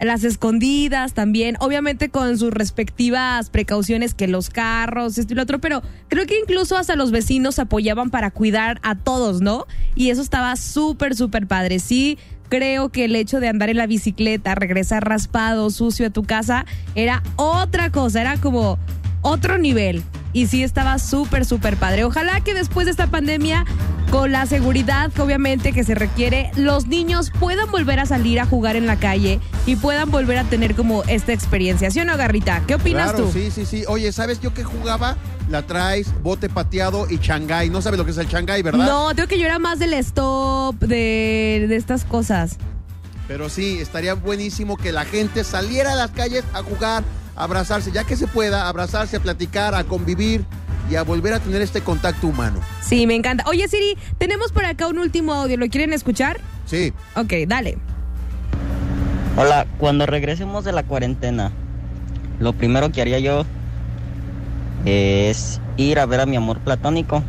las 0.00 0.24
escondidas 0.24 1.14
también, 1.14 1.56
obviamente 1.60 2.08
con 2.08 2.36
sus 2.38 2.52
respectivas 2.52 3.50
precauciones 3.50 4.14
que 4.14 4.28
los 4.28 4.50
carros, 4.50 5.18
esto 5.18 5.32
y 5.32 5.36
lo 5.36 5.42
otro, 5.42 5.60
pero 5.60 5.82
creo 6.08 6.26
que 6.26 6.38
incluso 6.38 6.76
hasta 6.76 6.96
los 6.96 7.10
vecinos 7.10 7.58
apoyaban 7.58 8.10
para 8.10 8.30
cuidar 8.30 8.80
a 8.82 8.96
todos, 8.96 9.40
¿no? 9.40 9.66
Y 9.94 10.10
eso 10.10 10.22
estaba 10.22 10.56
súper, 10.56 11.14
súper 11.14 11.46
padre. 11.46 11.78
Sí, 11.78 12.18
creo 12.48 12.90
que 12.90 13.04
el 13.04 13.16
hecho 13.16 13.40
de 13.40 13.48
andar 13.48 13.70
en 13.70 13.76
la 13.76 13.86
bicicleta, 13.86 14.54
regresar 14.54 15.08
raspado, 15.08 15.70
sucio 15.70 16.06
a 16.06 16.10
tu 16.10 16.24
casa, 16.24 16.66
era 16.94 17.22
otra 17.36 17.90
cosa, 17.90 18.20
era 18.20 18.36
como 18.36 18.78
otro 19.22 19.58
nivel. 19.58 20.02
Y 20.34 20.48
sí 20.48 20.62
estaba 20.62 20.98
súper, 20.98 21.46
súper 21.46 21.76
padre. 21.78 22.04
Ojalá 22.04 22.40
que 22.42 22.52
después 22.52 22.84
de 22.84 22.90
esta 22.90 23.06
pandemia, 23.06 23.64
con 24.10 24.32
la 24.32 24.44
seguridad 24.44 25.10
que 25.10 25.22
obviamente 25.22 25.72
que 25.72 25.82
se 25.84 25.94
requiere, 25.94 26.50
los 26.56 26.86
niños 26.86 27.32
puedan 27.40 27.70
volver 27.70 27.98
a 28.00 28.04
salir 28.06 28.38
a 28.40 28.44
jugar 28.44 28.76
en 28.76 28.86
la 28.86 28.96
calle 28.96 29.40
y 29.64 29.76
puedan 29.76 30.10
volver 30.10 30.36
a 30.38 30.44
tener 30.44 30.74
como 30.74 31.02
esta 31.04 31.32
experiencia. 31.32 31.90
¿Sí 31.90 32.00
o 32.00 32.04
no, 32.04 32.16
Garrita? 32.18 32.62
¿Qué 32.66 32.74
opinas 32.74 33.12
Claro, 33.12 33.24
tú? 33.26 33.32
sí, 33.32 33.50
sí, 33.50 33.64
sí. 33.64 33.84
Oye, 33.88 34.12
¿sabes 34.12 34.40
yo 34.40 34.52
qué 34.52 34.62
jugaba? 34.64 35.16
La 35.48 35.62
traes, 35.62 36.08
bote 36.22 36.48
pateado 36.48 37.06
y 37.10 37.16
Shanghái. 37.18 37.70
No 37.70 37.80
sabes 37.80 37.98
lo 37.98 38.04
que 38.04 38.10
es 38.10 38.18
el 38.18 38.26
Shanghái, 38.28 38.62
¿verdad? 38.62 38.86
No, 38.86 39.14
tengo 39.14 39.28
que 39.28 39.38
yo 39.38 39.46
era 39.46 39.58
más 39.58 39.78
del 39.78 39.94
stop, 39.94 40.76
de, 40.80 41.66
de 41.68 41.76
estas 41.76 42.04
cosas. 42.04 42.56
Pero 43.28 43.48
sí, 43.48 43.78
estaría 43.80 44.14
buenísimo 44.14 44.76
que 44.76 44.92
la 44.92 45.04
gente 45.04 45.44
saliera 45.44 45.92
a 45.92 45.96
las 45.96 46.10
calles 46.10 46.44
a 46.52 46.62
jugar, 46.62 47.02
abrazarse, 47.36 47.90
ya 47.92 48.04
que 48.04 48.16
se 48.16 48.26
pueda, 48.26 48.68
abrazarse, 48.68 49.16
a 49.16 49.20
platicar, 49.20 49.74
a 49.74 49.84
convivir 49.84 50.44
y 50.90 50.96
a 50.96 51.02
volver 51.02 51.32
a 51.32 51.40
tener 51.40 51.62
este 51.62 51.80
contacto 51.80 52.26
humano. 52.26 52.60
Sí, 52.82 53.06
me 53.06 53.14
encanta. 53.14 53.44
Oye, 53.46 53.66
Siri, 53.68 53.96
tenemos 54.18 54.52
por 54.52 54.64
acá 54.64 54.86
un 54.88 54.98
último 54.98 55.32
audio. 55.32 55.56
¿Lo 55.56 55.68
quieren 55.68 55.92
escuchar? 55.92 56.40
Sí. 56.66 56.92
Ok, 57.16 57.32
dale. 57.46 57.78
Hola, 59.36 59.66
cuando 59.78 60.06
regresemos 60.06 60.64
de 60.64 60.72
la 60.72 60.84
cuarentena, 60.84 61.50
lo 62.38 62.52
primero 62.52 62.92
que 62.92 63.00
haría 63.00 63.18
yo 63.18 63.44
es 64.84 65.60
ir 65.76 65.98
a 65.98 66.06
ver 66.06 66.20
a 66.20 66.26
mi 66.26 66.36
amor 66.36 66.60
platónico, 66.60 67.22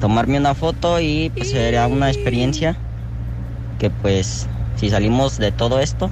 tomarme 0.00 0.38
una 0.38 0.54
foto 0.54 1.00
y 1.00 1.30
pues 1.34 1.50
sería 1.50 1.86
una 1.86 2.10
experiencia 2.10 2.76
que 3.78 3.90
pues 3.90 4.46
si 4.76 4.90
salimos 4.90 5.38
de 5.38 5.50
todo 5.50 5.80
esto, 5.80 6.10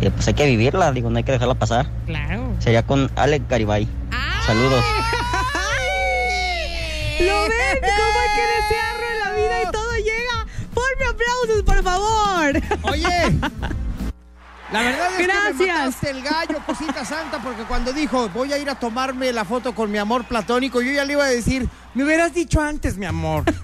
eh, 0.00 0.10
pues 0.10 0.26
hay 0.28 0.34
que 0.34 0.46
vivirla, 0.46 0.92
digo, 0.92 1.10
no 1.10 1.18
hay 1.18 1.24
que 1.24 1.32
dejarla 1.32 1.54
pasar. 1.54 1.88
Claro. 2.06 2.54
Sería 2.58 2.82
con 2.84 3.10
Alec 3.16 3.48
Garibay. 3.48 3.88
Saludos. 4.46 4.84
¿Lo 7.20 7.42
ven? 7.42 7.78
¿Cómo 7.80 8.18
hay 8.20 8.30
que 8.34 8.46
desearlo 8.62 9.06
en 9.12 9.18
la 9.20 9.30
vida 9.32 9.62
y 9.62 9.72
todo 9.72 9.96
llega? 9.96 10.46
Ponme 10.74 11.04
aplausos, 11.10 11.62
por 11.64 11.82
favor. 11.82 12.92
Oye. 12.92 13.38
La 14.72 14.82
verdad 14.82 15.06
es 15.10 15.16
que 15.16 15.26
me 15.26 15.32
Gracias. 15.32 15.76
mataste 15.78 16.10
el 16.10 16.22
gallo, 16.22 16.58
cosita 16.64 17.04
santa, 17.04 17.42
porque 17.42 17.64
cuando 17.64 17.92
dijo 17.92 18.28
voy 18.28 18.52
a 18.52 18.58
ir 18.58 18.70
a 18.70 18.76
tomarme 18.76 19.32
la 19.32 19.44
foto 19.44 19.74
con 19.74 19.90
mi 19.90 19.98
amor 19.98 20.24
platónico, 20.26 20.80
yo 20.80 20.92
ya 20.92 21.04
le 21.04 21.14
iba 21.14 21.24
a 21.24 21.28
decir, 21.28 21.68
me 21.94 22.04
hubieras 22.04 22.32
dicho 22.34 22.60
antes, 22.60 22.96
mi 22.96 23.06
amor. 23.06 23.44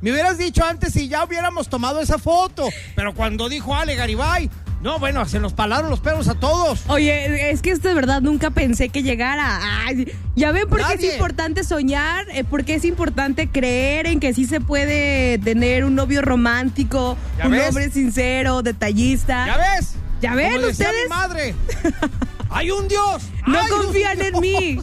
Me 0.00 0.12
hubieras 0.12 0.38
dicho 0.38 0.64
antes 0.64 0.96
y 0.96 1.08
ya 1.08 1.22
hubiéramos 1.24 1.68
tomado 1.68 2.00
esa 2.00 2.16
foto. 2.16 2.66
Pero 2.96 3.12
cuando 3.14 3.50
dijo 3.50 3.76
Ale 3.76 3.96
Garibay, 3.96 4.48
no, 4.82 4.98
bueno, 4.98 5.26
se 5.26 5.40
nos 5.40 5.52
palaron 5.52 5.90
los 5.90 6.00
pelos 6.00 6.28
a 6.28 6.34
todos. 6.34 6.80
Oye, 6.88 7.50
es 7.50 7.60
que 7.62 7.70
esto 7.70 7.88
de 7.88 7.94
verdad 7.94 8.22
nunca 8.22 8.50
pensé 8.50 8.88
que 8.88 9.02
llegara. 9.02 9.60
Ay, 9.86 10.10
ya 10.36 10.52
ven 10.52 10.68
por 10.68 10.84
qué 10.86 10.94
es 10.94 11.12
importante 11.12 11.64
soñar, 11.64 12.26
eh, 12.32 12.44
por 12.44 12.64
qué 12.64 12.74
es 12.76 12.84
importante 12.84 13.48
creer 13.48 14.06
en 14.06 14.20
que 14.20 14.32
sí 14.32 14.46
se 14.46 14.60
puede 14.60 15.38
tener 15.38 15.84
un 15.84 15.94
novio 15.94 16.22
romántico, 16.22 17.16
¿Ya 17.38 17.46
un 17.46 17.52
ves? 17.52 17.68
hombre 17.68 17.90
sincero, 17.90 18.62
detallista. 18.62 19.46
¿Ya 19.46 19.56
ves? 19.58 19.94
¿Ya 20.22 20.34
ven 20.34 20.52
Como 20.54 20.66
decía 20.68 20.86
ustedes? 20.88 21.02
mi 21.04 21.08
madre. 21.08 21.54
¡Hay 22.50 22.70
un 22.70 22.88
Dios! 22.88 23.22
No 23.46 23.58
¡Hay 23.60 23.70
un 23.70 23.82
confían 23.84 24.20
en 24.20 24.40
mí. 24.40 24.80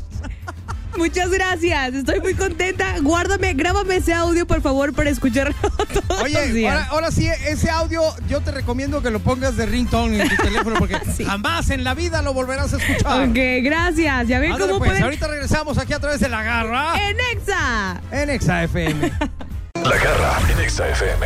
Muchas 0.97 1.29
gracias, 1.29 1.93
estoy 1.93 2.19
muy 2.21 2.33
contenta. 2.33 2.95
Guárdame, 3.01 3.53
grábame 3.53 3.97
ese 3.97 4.13
audio, 4.13 4.45
por 4.47 4.61
favor, 4.61 4.93
para 4.93 5.09
escucharlo 5.09 5.53
todos 5.61 6.03
los 6.09 6.21
Oye, 6.23 6.47
días. 6.53 6.73
ahora, 6.73 6.87
ahora 6.89 7.11
sí, 7.11 7.27
ese 7.47 7.69
audio 7.69 8.01
yo 8.27 8.41
te 8.41 8.51
recomiendo 8.51 9.01
que 9.01 9.11
lo 9.11 9.19
pongas 9.19 9.55
de 9.57 9.65
ringtone 9.65 10.21
en 10.21 10.29
tu 10.29 10.35
teléfono 10.43 10.75
porque 10.79 10.97
jamás 11.25 11.69
en 11.69 11.83
la 11.83 11.93
vida 11.93 12.21
lo 12.21 12.33
volverás 12.33 12.73
a 12.73 12.77
escuchar. 12.77 13.29
Ok, 13.29 13.37
gracias. 13.63 14.27
¿Ya 14.27 14.39
ven 14.39 14.53
Ándale, 14.53 14.71
cómo 14.71 14.79
pues, 14.79 14.89
pueden...? 14.91 15.03
Ahorita 15.03 15.27
regresamos 15.27 15.77
aquí 15.77 15.93
a 15.93 15.99
través 15.99 16.19
de 16.19 16.29
la 16.29 16.43
garra 16.43 16.93
¡En 17.09 17.17
Exa! 17.37 18.01
en 18.11 18.29
Exa 18.29 18.63
FM. 18.63 19.11
La 19.83 19.95
garra 19.97 20.39
en 20.51 20.59
Exa 20.59 20.89
FM. 20.89 21.25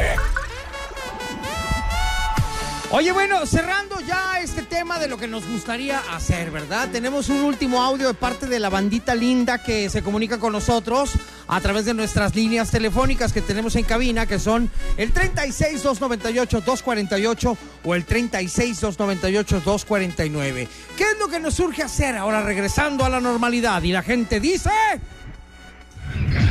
Oye, 2.93 3.13
bueno, 3.13 3.45
cerrando 3.45 4.01
ya 4.01 4.41
este 4.41 4.63
tema 4.63 4.99
de 4.99 5.07
lo 5.07 5.17
que 5.17 5.25
nos 5.25 5.47
gustaría 5.47 5.97
hacer, 6.13 6.51
¿verdad? 6.51 6.89
Tenemos 6.91 7.29
un 7.29 7.37
último 7.37 7.81
audio 7.81 8.09
de 8.09 8.13
parte 8.13 8.47
de 8.47 8.59
la 8.59 8.67
bandita 8.67 9.15
linda 9.15 9.63
que 9.63 9.89
se 9.89 10.03
comunica 10.03 10.39
con 10.39 10.51
nosotros 10.51 11.13
a 11.47 11.61
través 11.61 11.85
de 11.85 11.93
nuestras 11.93 12.35
líneas 12.35 12.69
telefónicas 12.69 13.31
que 13.31 13.39
tenemos 13.39 13.77
en 13.77 13.85
cabina, 13.85 14.25
que 14.25 14.39
son 14.39 14.69
el 14.97 15.13
36-298-248 15.13 17.57
o 17.85 17.95
el 17.95 18.05
36-298-249. 18.05 20.67
¿Qué 20.97 21.03
es 21.03 21.17
lo 21.17 21.29
que 21.29 21.39
nos 21.39 21.53
surge 21.53 21.83
hacer 21.83 22.17
ahora 22.17 22.43
regresando 22.43 23.05
a 23.05 23.09
la 23.09 23.21
normalidad? 23.21 23.81
Y 23.83 23.93
la 23.93 24.03
gente 24.03 24.41
dice... 24.41 24.69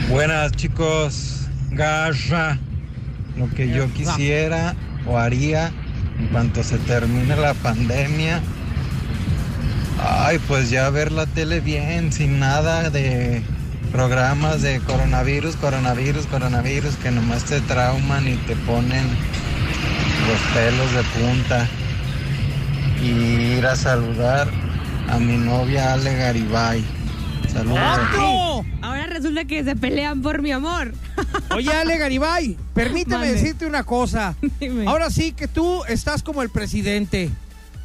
Buenas 0.09 0.53
chicos, 0.53 1.49
garra. 1.73 2.59
Lo 3.37 3.51
que 3.51 3.69
yo 3.69 3.93
quisiera 3.93 4.75
o 5.07 5.19
haría 5.19 5.71
en 6.21 6.27
cuanto 6.29 6.63
se 6.63 6.77
termine 6.79 7.35
la 7.37 7.55
pandemia. 7.55 8.41
Ay, 10.03 10.39
pues 10.49 10.71
ya 10.71 10.91
ver 10.91 11.13
la 11.13 11.27
tele 11.27 11.61
bien, 11.61 12.13
sin 12.13 12.39
nada 12.39 12.91
de 12.91 13.43
programas 13.91 14.63
de 14.63 14.81
coronavirus, 14.81 15.57
coronavirus, 15.57 16.27
coronavirus, 16.27 16.97
que 16.97 17.11
nomás 17.11 17.45
te 17.45 17.61
trauman 17.63 18.29
y 18.29 18.37
te 18.37 18.55
ponen 18.57 19.07
los 20.29 20.41
pelos 20.55 20.93
de 20.95 21.03
punta. 21.19 21.67
Y 23.03 23.57
ir 23.59 23.67
a 23.67 23.77
saludar 23.77 24.47
a 25.09 25.19
mi 25.19 25.39
novia 25.39 25.95
Ale 25.95 26.15
Garibay. 26.17 26.85
Saludos. 27.53 27.79
¡Otro! 27.79 28.65
Ahora 28.83 29.07
resulta 29.07 29.45
que 29.45 29.63
se 29.65 29.77
pelean 29.77 30.23
por 30.23 30.41
mi 30.43 30.53
amor. 30.53 30.93
Oye, 31.55 31.73
Ale 31.73 31.99
Garibay, 31.99 32.57
permíteme 32.75 33.19
Mande. 33.19 33.35
decirte 33.35 33.67
una 33.67 33.85
cosa. 33.85 34.35
Dime. 34.61 34.87
Ahora 34.87 35.11
sí 35.11 35.33
que 35.33 35.49
tú 35.49 35.85
estás 35.85 36.23
como 36.23 36.43
el 36.43 36.51
presidente. 36.51 37.31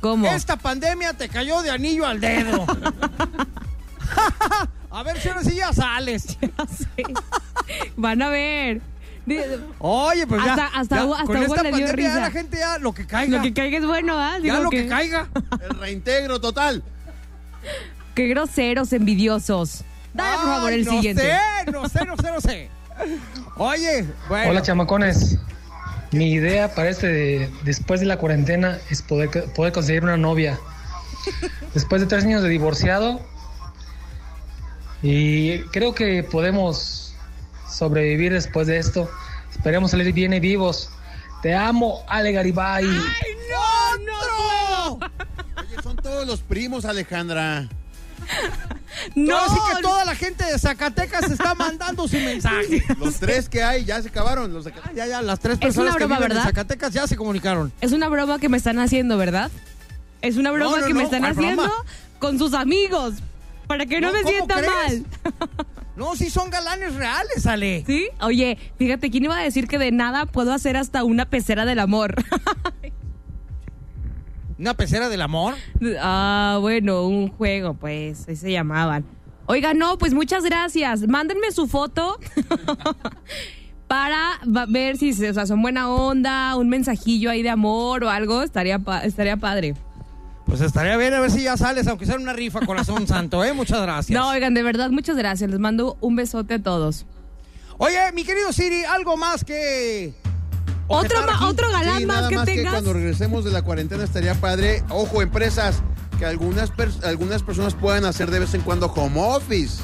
¿Cómo? 0.02 0.28
Esta 0.28 0.56
pandemia 0.58 1.14
te 1.14 1.30
cayó 1.30 1.62
de 1.64 1.72
anillo 1.72 2.06
al 2.06 2.20
dedo. 2.22 2.66
a 4.92 5.04
ver 5.04 5.20
si 5.20 5.30
ahora 5.30 5.44
sí 5.44 5.56
ya 5.56 5.74
sales. 5.74 6.38
Ya 6.42 6.68
sé. 6.68 7.04
Van 7.98 8.22
a 8.22 8.30
ver. 8.30 8.82
Oye, 9.80 10.28
pues 10.28 10.44
ya. 10.44 10.52
Hasta- 10.54 10.68
hasta 10.68 10.96
ya, 10.98 11.04
hasta 11.12 11.24
con 11.26 11.38
Hugo 11.38 11.56
esta 11.56 11.64
le 11.64 11.70
dio 11.72 11.88
pandemia 11.88 11.88
ya 11.88 11.94
risa. 11.96 12.20
la 12.20 12.32
gente 12.32 12.58
ya 12.60 12.78
lo 12.78 12.94
que 12.94 13.08
caiga. 13.08 13.38
Lo 13.38 13.44
que 13.44 13.54
caiga 13.54 13.78
es 13.80 13.86
bueno, 13.86 14.20
¿ah? 14.20 14.34
ya 14.38 14.44
Digo 14.44 14.60
lo 14.64 14.70
que 14.70 14.88
caiga. 14.88 15.28
El 15.68 15.80
reintegro 15.80 16.40
total. 16.40 16.84
Qué 18.16 18.28
groseros, 18.28 18.94
envidiosos. 18.94 19.84
Dale, 20.14 20.38
por 20.38 20.46
favor, 20.46 20.70
Ay, 20.70 20.80
el 20.80 20.86
no 20.86 20.92
siguiente. 20.92 21.24
Sé, 21.24 21.72
no 21.72 21.90
sé, 21.90 22.06
no 22.06 22.16
sé, 22.16 22.32
no 22.32 22.42
sé. 22.42 22.70
Oye, 23.58 24.06
bueno. 24.30 24.52
Hola 24.52 24.62
chamacones. 24.62 25.38
Mi 26.12 26.32
idea 26.32 26.74
para 26.74 26.90
este 26.90 27.52
después 27.64 28.00
de 28.00 28.06
la 28.06 28.18
cuarentena 28.18 28.78
es 28.90 29.02
poder, 29.02 29.30
poder 29.54 29.74
conseguir 29.74 30.04
una 30.04 30.16
novia. 30.16 30.58
Después 31.74 32.02
de 32.02 32.08
tres 32.08 32.24
años 32.24 32.42
de 32.42 32.48
divorciado. 32.48 33.20
Y 35.04 35.60
creo 35.74 35.94
que 35.94 36.24
podemos 36.24 37.14
sobrevivir 37.70 38.32
después 38.32 38.68
de 38.68 38.78
esto. 38.78 39.10
Esperemos 39.52 39.92
salir 39.92 40.14
bien 40.14 40.32
y 40.32 40.40
vivos. 40.40 40.90
Te 41.42 41.54
amo, 41.54 42.02
Ale 42.08 42.32
Garibay. 42.32 42.86
¡No, 42.86 43.98
no! 44.06 44.94
Oye, 44.96 45.82
son 45.84 45.98
todos 45.98 46.26
los 46.26 46.40
primos, 46.40 46.86
Alejandra. 46.86 47.68
No, 49.16 49.38
Ahora 49.38 49.54
sí 49.54 49.60
que 49.76 49.82
toda 49.82 50.06
la 50.06 50.16
gente 50.16 50.46
de 50.46 50.58
Zacatecas 50.58 51.30
está 51.30 51.54
mandando 51.54 52.08
su 52.08 52.16
mensaje. 52.18 52.84
Los 52.98 53.16
tres 53.16 53.50
que 53.50 53.62
hay 53.62 53.84
ya 53.86 54.02
se 54.02 54.08
acabaron. 54.08 54.54
Los 54.54 54.66
Ya, 54.96 55.06
ya, 55.06 55.22
las 55.22 55.40
tres 55.40 55.56
Es 55.56 55.60
personas 55.60 55.96
que 55.98 56.06
viven 56.06 56.24
en 56.24 56.30
¿verdad? 56.30 56.44
Zacatecas 56.44 56.94
ya 56.94 57.06
se 57.06 57.16
comunicaron. 57.18 57.72
es 57.82 57.92
una 57.92 58.08
broma 58.10 58.40
que 58.40 58.48
me 58.50 58.58
están 58.58 58.80
haciendo, 58.80 59.18
¿verdad? 59.18 59.52
Es 60.22 60.38
una 60.38 60.52
broma 60.52 60.72
No, 60.78 60.82
no, 60.82 60.88
que 60.88 60.94
me 60.94 61.00
no, 61.02 61.06
están 61.06 61.20
¿cuál 61.22 61.32
haciendo 61.34 61.64
broma? 61.64 61.84
con 62.20 62.40
sus 62.40 62.54
amigos. 62.54 63.16
Para 63.68 63.86
que 63.86 64.00
no, 64.00 64.08
No, 64.08 64.14
me 64.14 64.22
¿cómo 64.22 64.34
sienta 64.34 64.56
crees? 64.56 65.02
mal. 65.02 65.06
No, 65.96 66.16
sí 66.16 66.30
son 66.30 66.50
galanes 66.50 66.96
reales, 66.96 67.46
Ale. 67.46 67.84
¿Sí? 67.86 68.08
Oye, 68.22 68.58
fíjate, 68.78 69.10
¿quién 69.12 69.26
iba 69.26 69.38
a 69.38 69.42
decir 69.42 69.68
que 69.68 69.78
de 69.78 69.92
nada 69.92 70.26
puedo 70.26 70.52
hacer 70.54 70.78
hasta 70.78 71.04
una 71.04 71.26
pecera 71.26 71.66
del 71.66 71.80
amor? 71.80 72.16
¿Una 74.58 74.74
pecera 74.74 75.10
del 75.10 75.22
amor? 75.22 75.56
ah, 76.00 76.58
bueno, 76.62 77.04
un 77.08 77.30
juego, 77.30 77.74
pues, 77.74 78.28
ahí 78.28 78.36
se 78.36 78.52
llamaban. 78.52 79.04
Oiga, 79.48 79.74
no, 79.74 79.98
pues 79.98 80.14
muchas 80.14 80.44
gracias. 80.44 81.08
Mándenme 81.08 81.52
su 81.52 81.68
foto 81.68 82.18
para 83.88 84.40
ver 84.68 84.98
si 84.98 85.14
se- 85.14 85.30
o 85.30 85.34
sea, 85.34 85.46
son 85.46 85.62
buena 85.62 85.90
onda, 85.90 86.56
un 86.56 86.70
mensajillo 86.70 87.30
ahí 87.30 87.44
de 87.44 87.50
amor 87.50 88.04
o 88.04 88.10
algo, 88.10 88.42
estaría, 88.44 88.80
pa- 88.80 89.04
estaría 89.04 89.38
padre. 89.38 89.76
Pues 90.46 90.62
estaría 90.62 90.96
bien 90.98 91.14
a 91.14 91.20
ver 91.20 91.32
si 91.32 91.44
ya 91.44 91.58
sales, 91.58 91.88
aunque 91.88 92.06
sea 92.06 92.16
una 92.16 92.34
rifa, 92.34 92.62
corazón 92.66 93.08
santo, 93.08 93.44
¿eh? 93.44 93.54
Muchas 93.54 93.82
gracias. 93.82 94.18
No, 94.20 94.30
oigan, 94.30 94.54
de 94.54 94.64
verdad, 94.64 94.90
muchas 94.90 95.18
gracias. 95.18 95.50
Les 95.50 95.60
mando 95.60 95.98
un 96.02 96.16
besote 96.16 96.56
a 96.56 96.64
todos. 96.64 97.06
Oye, 97.78 97.98
mi 98.14 98.24
querido 98.24 98.54
Siri, 98.54 98.86
algo 98.86 99.18
más 99.18 99.44
que... 99.44 100.14
Otro, 100.88 101.18
ma- 101.26 101.48
otro 101.48 101.72
galán 101.72 101.98
Sí, 102.00 102.06
más 102.06 102.18
nada 102.18 102.30
que 102.30 102.36
más 102.36 102.46
que 102.46 102.56
tengas. 102.56 102.74
cuando 102.74 102.94
regresemos 102.94 103.44
de 103.44 103.52
la 103.52 103.62
cuarentena 103.64 104.04
estaría 104.04 104.36
padre. 104.36 104.84
Ojo, 104.90 105.22
empresas, 105.22 105.82
que 106.20 106.26
algunas, 106.26 106.72
pers- 106.74 107.04
algunas 107.04 107.42
personas 107.44 107.74
puedan 107.74 108.06
hacer 108.06 108.30
de 108.32 108.40
vez 108.40 108.54
en 108.54 108.62
cuando 108.62 108.88
home 108.88 109.20
office. 109.20 109.82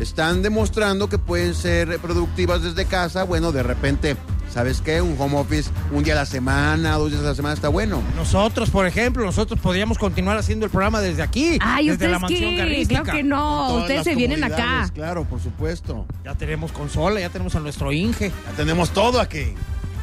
están 0.00 0.42
demostrando 0.42 1.08
que 1.08 1.18
pueden 1.18 1.54
ser 1.56 1.98
productivas 1.98 2.62
desde 2.62 2.84
casa. 2.84 3.24
Bueno, 3.24 3.50
de 3.50 3.64
repente, 3.64 4.16
¿sabes 4.48 4.80
qué? 4.80 5.02
Un 5.02 5.16
home 5.18 5.36
office 5.36 5.70
un 5.90 6.04
día 6.04 6.12
a 6.12 6.16
la 6.18 6.24
semana, 6.26 6.92
dos 6.98 7.10
días 7.10 7.22
a 7.24 7.28
la 7.30 7.34
semana 7.34 7.54
está 7.56 7.66
bueno. 7.68 8.00
Nosotros, 8.14 8.70
por 8.70 8.86
ejemplo, 8.86 9.24
nosotros 9.24 9.58
podríamos 9.58 9.98
continuar 9.98 10.36
haciendo 10.36 10.66
el 10.66 10.70
programa 10.70 11.00
desde 11.00 11.22
aquí. 11.22 11.58
Ay, 11.60 11.88
desde 11.88 12.06
la 12.06 12.18
¿ustedes 12.18 12.20
mansión 12.20 12.68
qué? 12.68 12.86
Claro 12.86 13.04
que 13.12 13.22
no, 13.24 13.74
ustedes 13.78 14.04
se 14.04 14.14
vienen 14.14 14.44
acá. 14.44 14.88
Claro, 14.94 15.24
por 15.24 15.40
supuesto. 15.42 16.06
Ya 16.24 16.34
tenemos 16.36 16.70
consola, 16.70 17.18
ya 17.18 17.30
tenemos 17.30 17.56
a 17.56 17.58
nuestro 17.60 17.90
Inge. 17.90 18.28
Ya 18.28 18.52
tenemos 18.56 18.90
todo 18.90 19.20
aquí. 19.20 19.54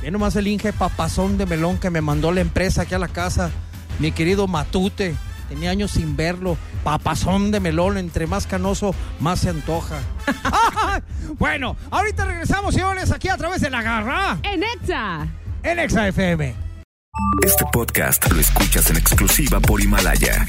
Ve 0.05 0.11
nomás 0.11 0.35
el 0.35 0.45
Inge 0.45 0.71
papazón 0.71 1.35
de 1.39 1.47
melón 1.47 1.79
que 1.79 1.89
me 1.89 1.99
mandó 1.99 2.31
la 2.31 2.39
empresa 2.39 2.83
aquí 2.83 2.93
a 2.93 2.99
la 2.99 3.07
casa. 3.07 3.49
Mi 3.97 4.11
querido 4.11 4.47
Matute. 4.47 5.15
Tenía 5.49 5.71
años 5.71 5.89
sin 5.89 6.15
verlo. 6.15 6.57
Papazón 6.83 7.49
de 7.49 7.59
melón. 7.59 7.97
Entre 7.97 8.27
más 8.27 8.45
canoso, 8.45 8.93
más 9.19 9.39
se 9.39 9.49
antoja. 9.49 9.97
Bueno, 11.39 11.75
ahorita 11.89 12.23
regresamos, 12.23 12.75
señores, 12.75 13.11
aquí 13.11 13.29
a 13.29 13.37
través 13.37 13.61
de 13.61 13.71
la 13.71 13.81
garra. 13.81 14.37
En 14.43 14.61
Exa. 14.61 15.27
En 15.63 15.79
Exa 15.79 16.07
FM. 16.07 16.53
Este 17.43 17.65
podcast 17.73 18.31
lo 18.31 18.39
escuchas 18.39 18.87
en 18.91 18.97
exclusiva 18.97 19.59
por 19.59 19.81
Himalaya. 19.81 20.45